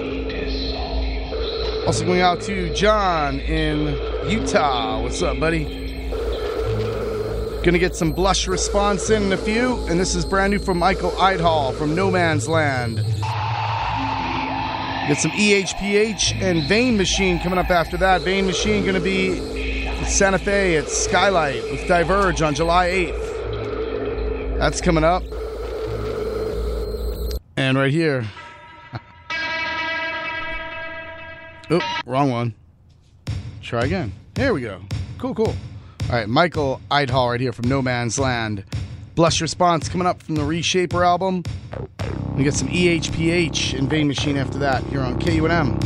Also 1.87 2.05
going 2.05 2.21
out 2.21 2.41
to 2.43 2.73
John 2.75 3.41
in 3.41 3.97
Utah. 4.31 5.03
What's 5.03 5.23
up, 5.23 5.41
buddy? 5.41 5.65
Gonna 7.63 7.79
get 7.79 7.97
some 7.97 8.13
blush 8.13 8.47
response 8.47 9.11
in, 9.11 9.25
in 9.25 9.33
a 9.33 9.37
few, 9.37 9.77
and 9.89 9.99
this 9.99 10.15
is 10.15 10.25
brand 10.25 10.53
new 10.53 10.59
from 10.59 10.79
Michael 10.79 11.11
Eidhall 11.13 11.75
from 11.75 11.95
No 11.95 12.11
Man's 12.11 12.49
Land. 12.49 12.97
Get 15.09 15.19
some 15.19 15.31
EHPH 15.33 16.41
and 16.41 16.63
Vein 16.69 16.97
Machine 16.97 17.39
coming 17.41 17.59
up 17.59 17.71
after 17.71 17.97
that. 17.97 18.23
Vein 18.23 18.47
Machine 18.47 18.87
gonna 18.87 19.01
be 19.01 19.41
Santa 20.05 20.39
Fe 20.39 20.77
at 20.77 20.89
Skylight 20.89 21.63
with 21.65 21.81
Diverje 21.81 22.47
on 22.47 22.55
July 22.55 22.89
8th. 22.89 24.59
That's 24.59 24.81
coming 24.81 25.05
up. 25.05 25.23
And 27.57 27.77
right 27.77 27.93
here. 27.93 28.27
Oop, 31.73 31.83
wrong 32.05 32.31
one. 32.31 32.55
Try 33.63 33.85
again. 33.85 34.13
There 34.35 34.53
we 34.53 34.63
go. 34.63 34.83
Cool, 35.19 35.35
cool. 35.35 35.55
All 36.09 36.17
right, 36.17 36.29
Michael 36.29 36.81
Eidhall 36.91 37.31
right 37.31 37.41
here 37.41 37.53
from 37.53 37.69
No 37.69 37.81
Man's 37.81 38.19
Land. 38.19 38.65
Blush 39.15 39.41
Response 39.41 39.89
coming 39.89 40.07
up 40.07 40.21
from 40.21 40.35
the 40.35 40.43
Reshaper 40.43 41.07
album. 41.07 41.45
We 42.35 42.43
get 42.43 42.55
some 42.55 42.69
EHPH 42.69 43.79
and 43.79 43.89
Vein 43.89 44.09
Machine 44.09 44.37
after 44.37 44.59
that 44.59 44.83
here 44.85 45.01
on 45.01 45.21
KUNM. 45.21 45.79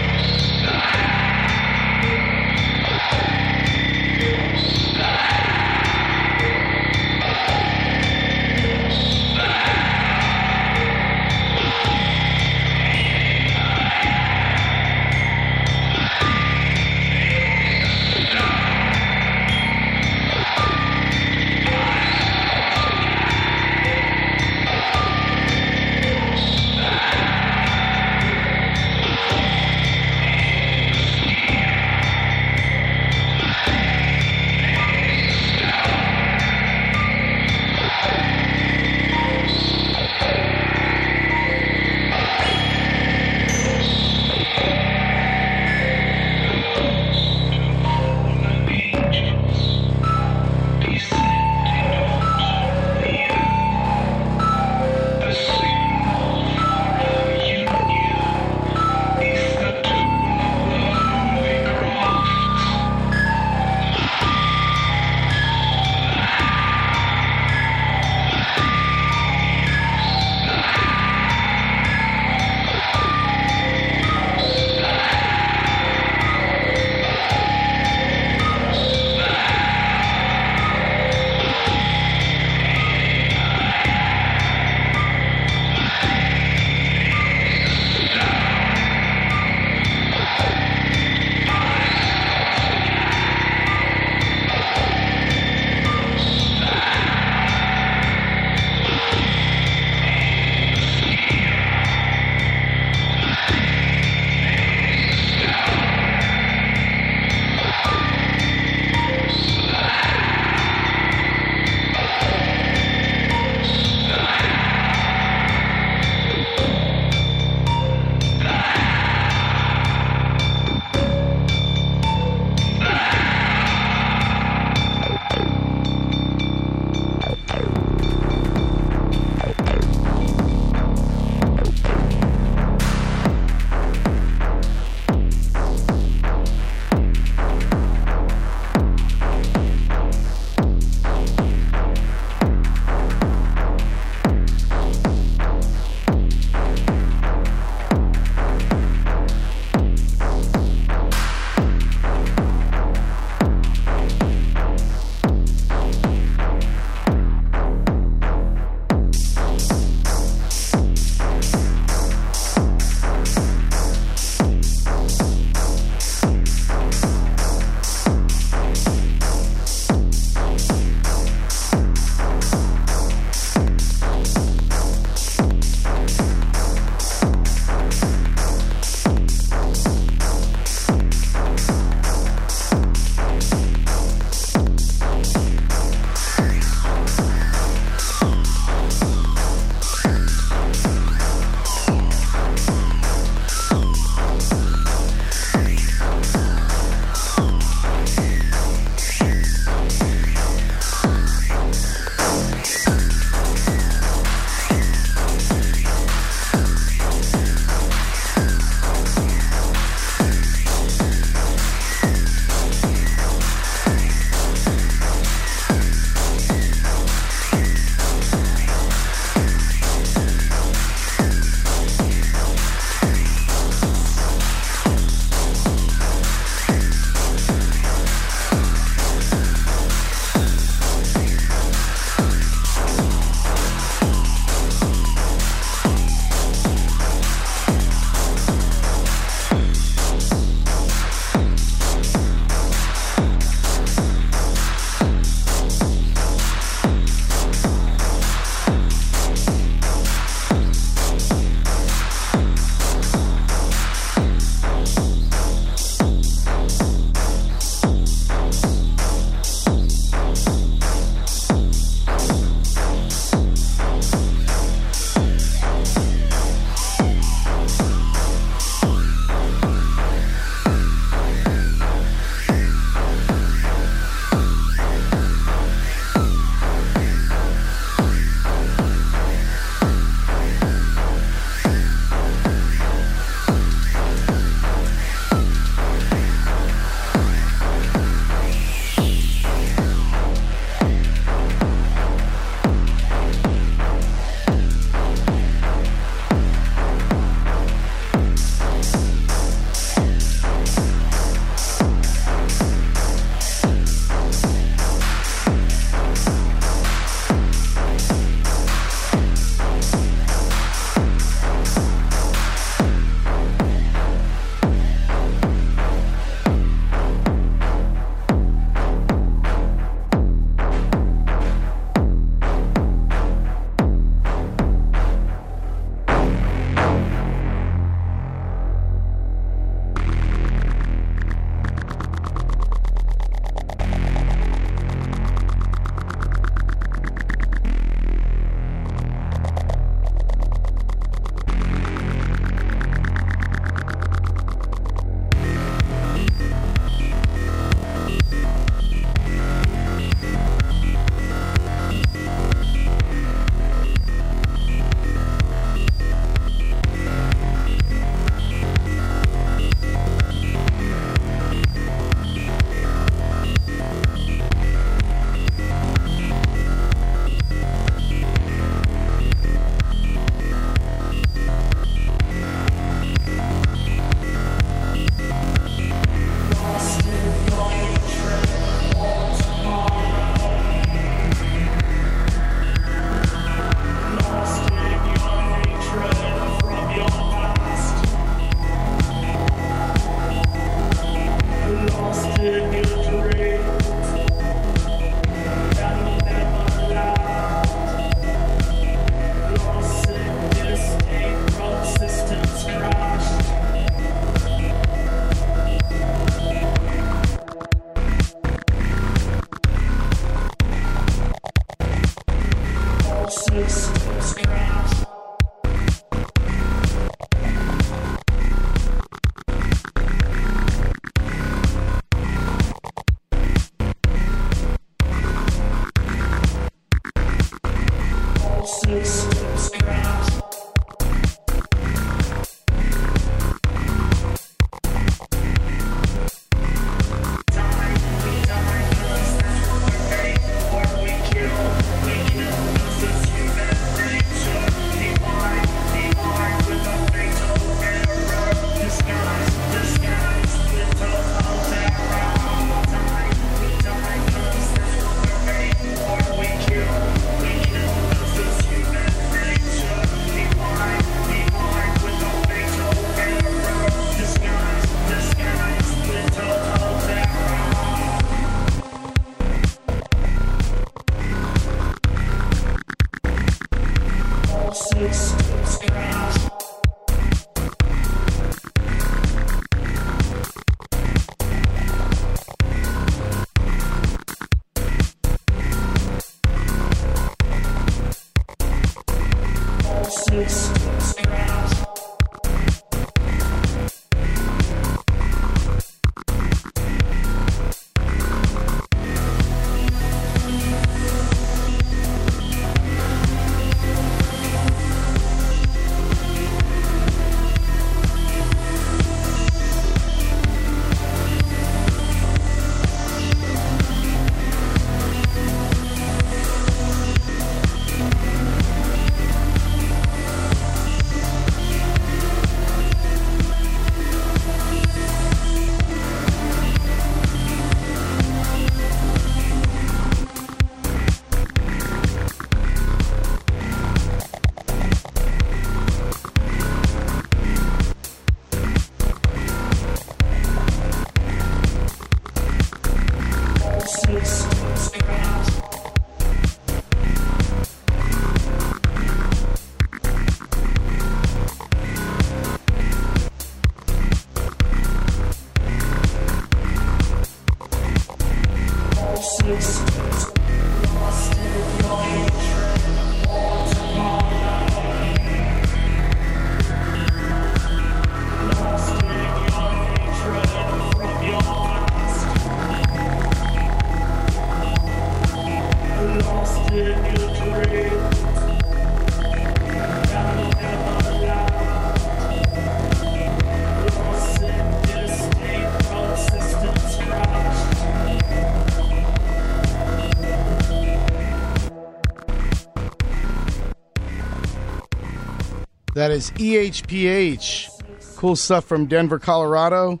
That 596.04 596.10
is 596.10 596.32
EHPH. 596.32 598.16
Cool 598.16 598.36
stuff 598.36 598.66
from 598.66 598.84
Denver, 598.84 599.18
Colorado. 599.18 600.00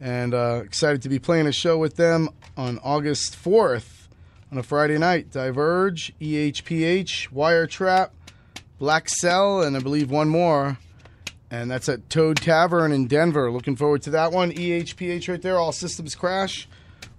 And 0.00 0.34
uh, 0.34 0.62
excited 0.64 1.00
to 1.02 1.08
be 1.08 1.20
playing 1.20 1.46
a 1.46 1.52
show 1.52 1.78
with 1.78 1.94
them 1.94 2.28
on 2.56 2.80
August 2.82 3.36
4th 3.40 4.08
on 4.50 4.58
a 4.58 4.64
Friday 4.64 4.98
night. 4.98 5.30
Diverje, 5.30 6.10
EHPH, 6.20 7.30
Wire 7.30 7.68
Trap, 7.68 8.12
Black 8.80 9.08
Cell, 9.08 9.62
and 9.62 9.76
I 9.76 9.78
believe 9.78 10.10
one 10.10 10.28
more. 10.28 10.76
And 11.52 11.70
that's 11.70 11.88
at 11.88 12.10
Toad 12.10 12.38
Tavern 12.38 12.90
in 12.90 13.06
Denver. 13.06 13.48
Looking 13.52 13.76
forward 13.76 14.02
to 14.02 14.10
that 14.10 14.32
one. 14.32 14.50
EHPH 14.50 15.28
right 15.28 15.40
there, 15.40 15.60
All 15.60 15.70
Systems 15.70 16.16
Crash. 16.16 16.68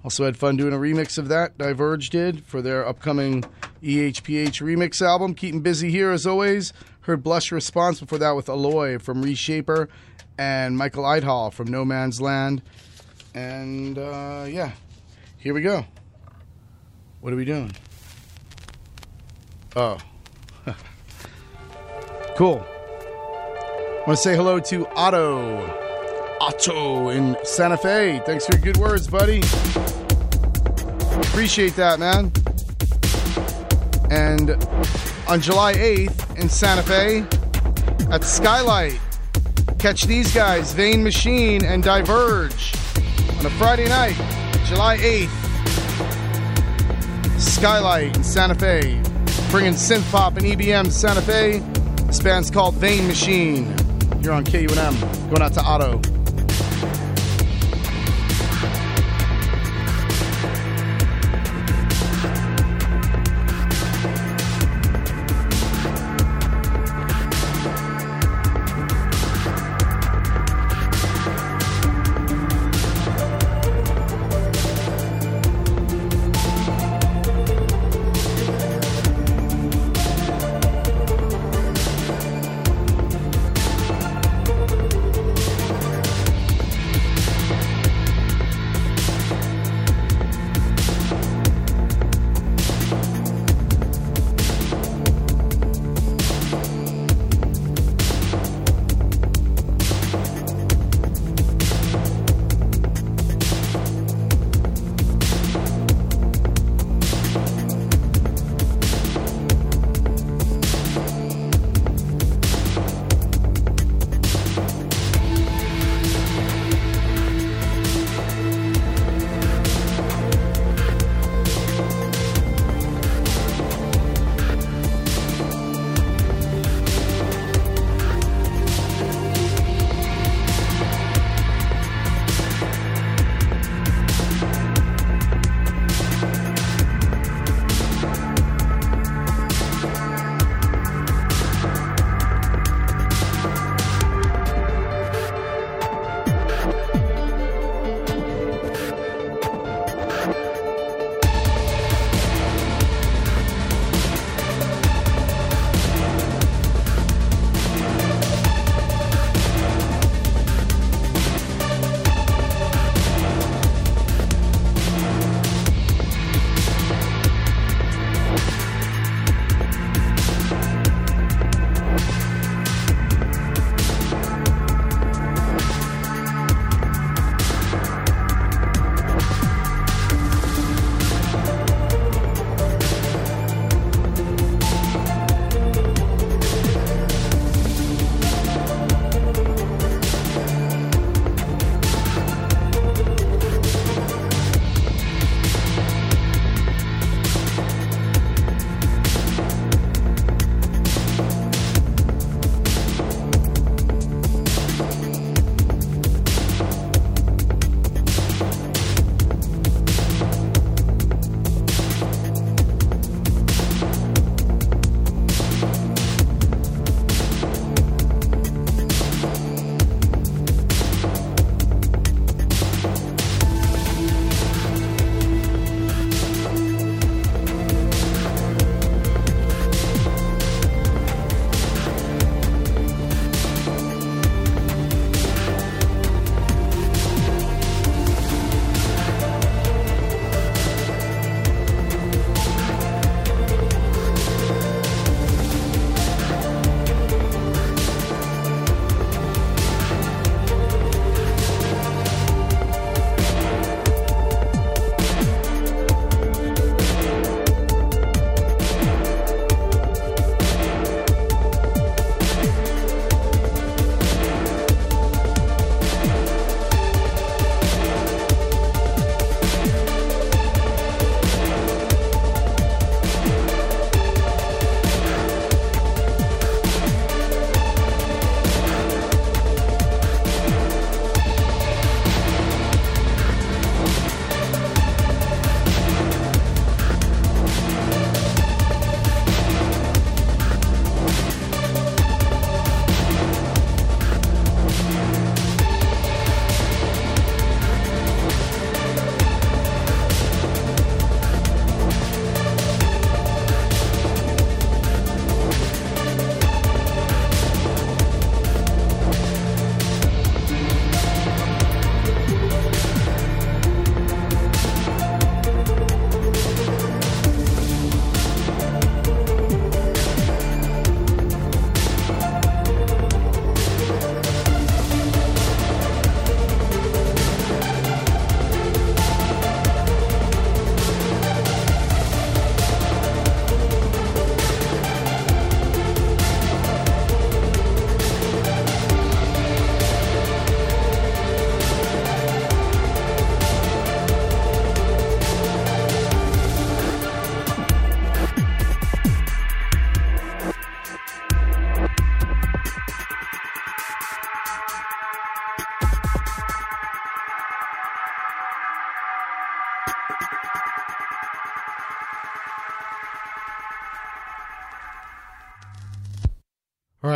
Also 0.03 0.25
had 0.25 0.35
fun 0.35 0.57
doing 0.57 0.73
a 0.73 0.77
remix 0.77 1.17
of 1.17 1.29
that, 1.29 1.57
Diverje 1.57 2.09
did, 2.09 2.43
for 2.43 2.61
their 2.61 2.85
upcoming 2.85 3.45
EHPH 3.81 4.61
remix 4.61 5.01
album. 5.01 5.33
Keeping 5.33 5.61
busy 5.61 5.89
here 5.89 6.11
as 6.11 6.27
always. 6.27 6.73
Heard 7.05 7.21
Blush 7.21 7.51
Response 7.51 7.99
before 7.99 8.17
that 8.17 8.31
with 8.31 8.47
Aloy 8.47 8.99
from 8.99 9.21
Reshaper 9.21 9.89
and 10.39 10.75
Michael 10.75 11.03
Eidhall 11.03 11.53
from 11.53 11.67
No 11.67 11.85
Man's 11.85 12.19
Land. 12.19 12.63
And 13.35 13.99
uh, 13.99 14.47
yeah, 14.49 14.71
here 15.37 15.53
we 15.53 15.61
go. 15.61 15.85
What 17.21 17.31
are 17.31 17.35
we 17.35 17.45
doing? 17.45 17.71
Oh. 19.75 19.99
cool. 22.35 22.65
I 22.65 24.03
want 24.07 24.17
to 24.17 24.23
say 24.23 24.35
hello 24.35 24.59
to 24.61 24.87
Otto. 24.95 26.37
Otto 26.41 27.09
in 27.09 27.37
Santa 27.43 27.77
Fe. 27.77 28.19
Thanks 28.25 28.47
for 28.47 28.55
your 28.55 28.63
good 28.63 28.77
words, 28.77 29.07
buddy. 29.07 29.43
Appreciate 31.29 31.75
that, 31.75 31.99
man. 31.99 32.31
And 34.09 34.49
on 35.27 35.41
July 35.41 35.73
8th 35.73 36.37
in 36.37 36.49
Santa 36.49 36.83
Fe 36.83 37.25
at 38.11 38.23
Skylight, 38.23 38.99
catch 39.79 40.03
these 40.03 40.33
guys, 40.33 40.73
Vane 40.73 41.03
Machine 41.03 41.65
and 41.65 41.83
Diverje, 41.83 42.75
on 43.39 43.45
a 43.45 43.49
Friday 43.51 43.87
night, 43.89 44.15
July 44.65 44.97
8th. 44.97 45.41
Skylight 47.39 48.15
in 48.15 48.23
Santa 48.23 48.55
Fe, 48.55 49.01
bringing 49.49 49.73
synth 49.73 50.09
pop 50.11 50.37
and 50.37 50.45
EBM 50.45 50.85
to 50.85 50.91
Santa 50.91 51.21
Fe. 51.21 51.59
This 52.05 52.19
band's 52.19 52.51
called 52.51 52.75
Vane 52.75 53.07
Machine. 53.07 53.65
Here 54.21 54.31
on 54.31 54.43
KUNM. 54.43 55.29
Going 55.29 55.41
out 55.41 55.53
to 55.53 55.61
Otto. 55.61 56.01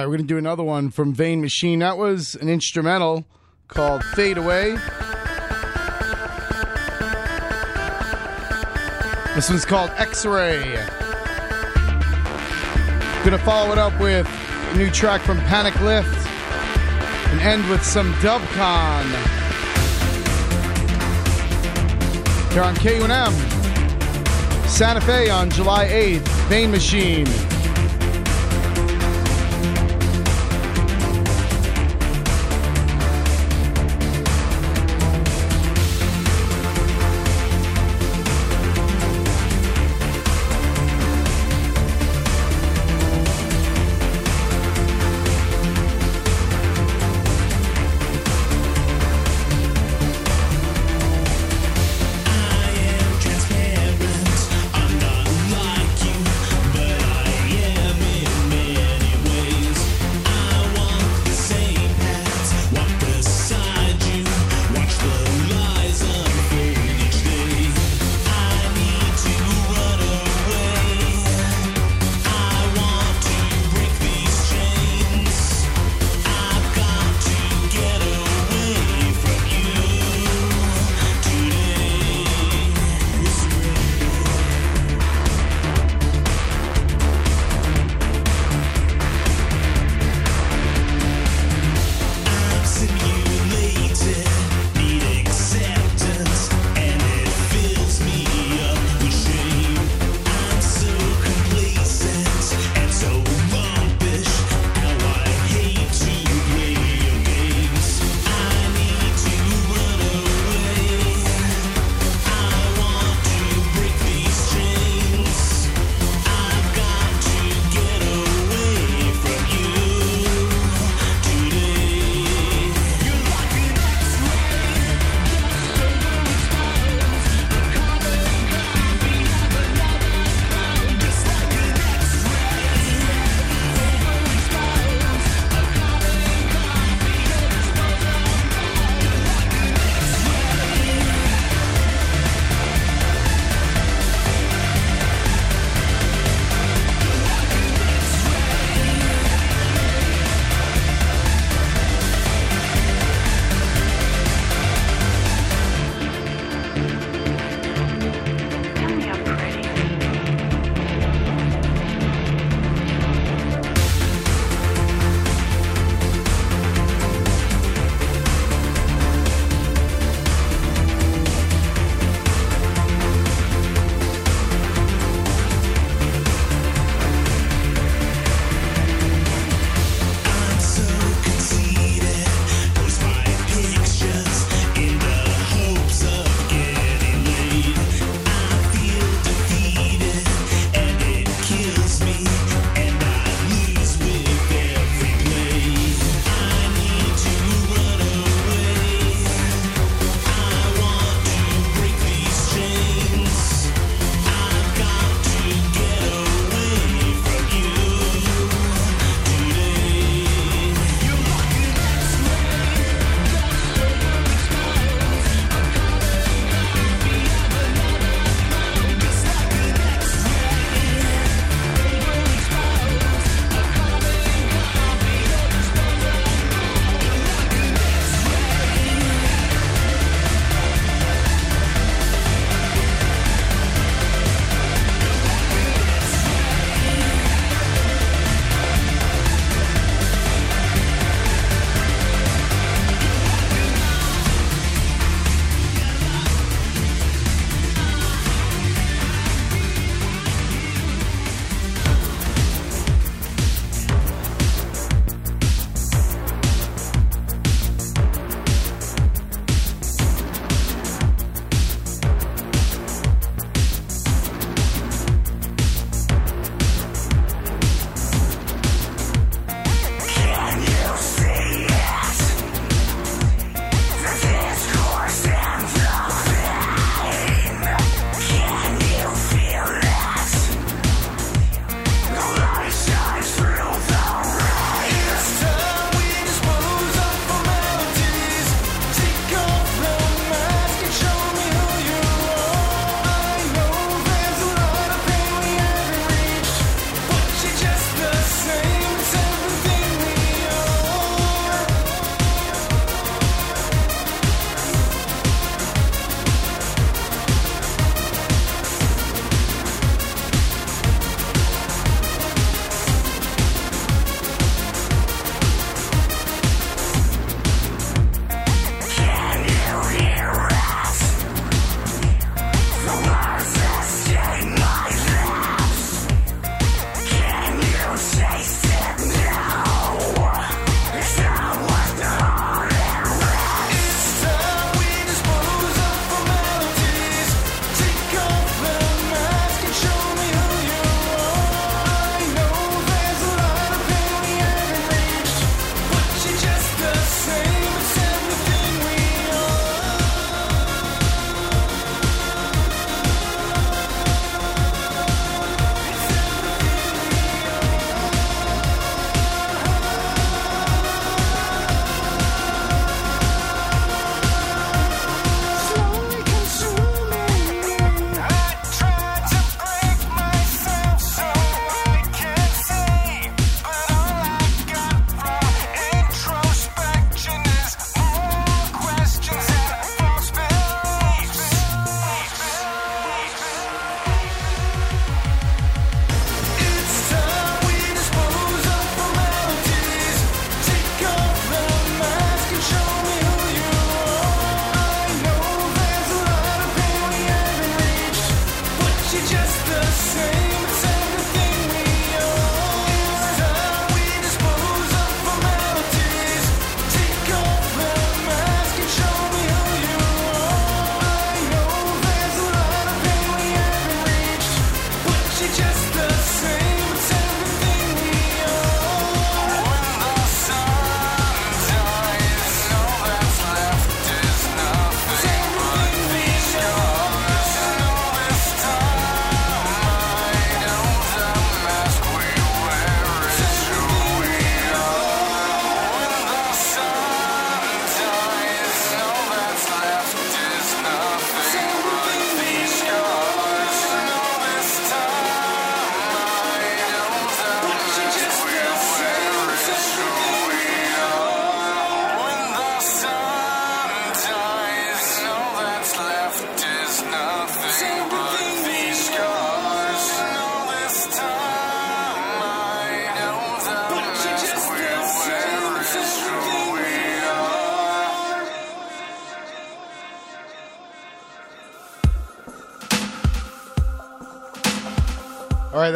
We're 0.10 0.18
going 0.18 0.28
to 0.28 0.34
do 0.34 0.40
another 0.40 0.64
one 0.64 0.90
from 0.90 1.14
Vein 1.14 1.40
Machine. 1.40 1.78
That 1.78 2.00
was 2.00 2.34
an 2.34 2.50
instrumental 2.50 3.26
called 3.68 4.04
Fade 4.04 4.40
Away. 4.40 4.72
This 9.36 9.52
one's 9.52 9.66
called 9.66 9.92
X 9.98 10.26
Ray. 10.26 10.64
Gonna 13.24 13.38
follow 13.38 13.72
it 13.72 13.78
up 13.78 14.00
with 14.00 14.28
a 14.72 14.78
new 14.78 14.90
track 14.90 15.22
from 15.22 15.38
Panic 15.42 15.80
Lift 15.80 16.08
and 17.28 17.40
end 17.42 17.70
with 17.70 17.86
some 17.86 18.12
Dubkon. 18.14 19.06
Here 22.52 22.64
on 22.64 22.74
KUNM, 22.78 23.32
Santa 24.68 25.02
Fe 25.02 25.30
on 25.30 25.52
July 25.52 25.86
8th, 25.86 26.28
Vein 26.50 26.72
Machine. 26.72 27.28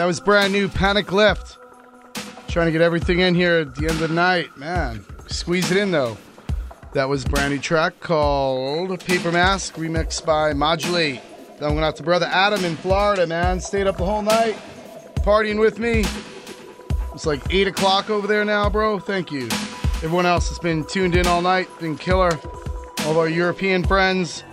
That 0.03 0.07
was 0.07 0.19
brand 0.19 0.51
new 0.51 0.67
Panic 0.67 1.13
Lift. 1.13 1.57
Trying 2.49 2.65
to 2.65 2.73
get 2.73 2.81
everything 2.81 3.19
in 3.19 3.35
here 3.35 3.59
at 3.59 3.73
the 3.73 3.83
end 3.83 4.01
of 4.01 4.09
the 4.09 4.09
night. 4.09 4.57
Man, 4.57 5.05
squeeze 5.27 5.71
it 5.71 5.77
in 5.77 5.91
though. 5.91 6.17
That 6.91 7.07
was 7.07 7.23
brand 7.23 7.53
new 7.53 7.59
track 7.61 8.01
called 8.01 8.99
Paper 8.99 9.31
Mask, 9.31 9.75
remixed 9.75 10.25
by 10.25 10.51
Modulate. 10.51 11.21
Then 11.57 11.69
I'm 11.69 11.69
going 11.69 11.85
out 11.85 11.95
to 11.95 12.03
brother 12.03 12.25
Adam 12.25 12.65
in 12.65 12.75
Florida, 12.75 13.25
man. 13.25 13.61
Stayed 13.61 13.87
up 13.87 13.95
the 13.95 14.03
whole 14.03 14.21
night, 14.21 14.57
partying 15.21 15.57
with 15.57 15.79
me. 15.79 16.03
It's 17.13 17.25
like 17.25 17.41
8 17.49 17.67
o'clock 17.67 18.09
over 18.09 18.27
there 18.27 18.43
now, 18.43 18.69
bro. 18.69 18.99
Thank 18.99 19.31
you. 19.31 19.45
Everyone 20.03 20.25
else 20.25 20.49
has 20.49 20.59
been 20.59 20.83
tuned 20.83 21.15
in 21.15 21.27
all 21.27 21.41
night, 21.41 21.69
been 21.79 21.97
killer. 21.97 22.37
All 23.05 23.11
of 23.11 23.17
our 23.17 23.29
European 23.29 23.85
friends. 23.85 24.43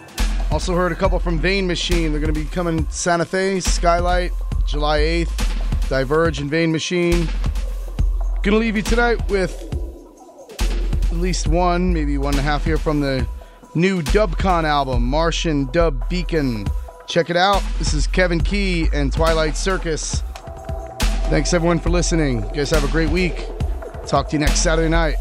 Also 0.52 0.76
heard 0.76 0.92
a 0.92 0.94
couple 0.94 1.18
from 1.18 1.40
Vein 1.40 1.66
Machine. 1.66 2.12
They're 2.12 2.20
going 2.20 2.32
to 2.32 2.40
be 2.40 2.46
coming 2.46 2.88
Santa 2.88 3.24
Fe, 3.24 3.58
Skylight, 3.58 4.30
July 4.70 5.00
8th. 5.00 5.39
Diverje 5.90 6.40
and 6.40 6.48
Vein 6.48 6.70
Machine. 6.70 7.28
Gonna 8.44 8.58
leave 8.58 8.76
you 8.76 8.82
tonight 8.82 9.28
with 9.28 9.60
at 11.10 11.16
least 11.16 11.48
one, 11.48 11.92
maybe 11.92 12.16
one 12.16 12.34
and 12.34 12.38
a 12.38 12.42
half 12.42 12.64
here 12.64 12.78
from 12.78 13.00
the 13.00 13.26
new 13.74 14.00
Dubkon 14.00 14.62
album, 14.62 15.04
Martian 15.04 15.66
Dub 15.72 16.08
Beacon. 16.08 16.66
Check 17.08 17.28
it 17.28 17.36
out. 17.36 17.60
This 17.80 17.92
is 17.92 18.06
Kevin 18.06 18.40
Key 18.40 18.88
and 18.92 19.12
Twilight 19.12 19.56
Circus. 19.56 20.22
Thanks 21.28 21.52
everyone 21.52 21.80
for 21.80 21.90
listening. 21.90 22.44
You 22.44 22.54
guys 22.54 22.70
have 22.70 22.84
a 22.84 22.92
great 22.92 23.10
week. 23.10 23.46
Talk 24.06 24.28
to 24.28 24.36
you 24.36 24.38
next 24.38 24.60
Saturday 24.60 24.88
night. 24.88 25.16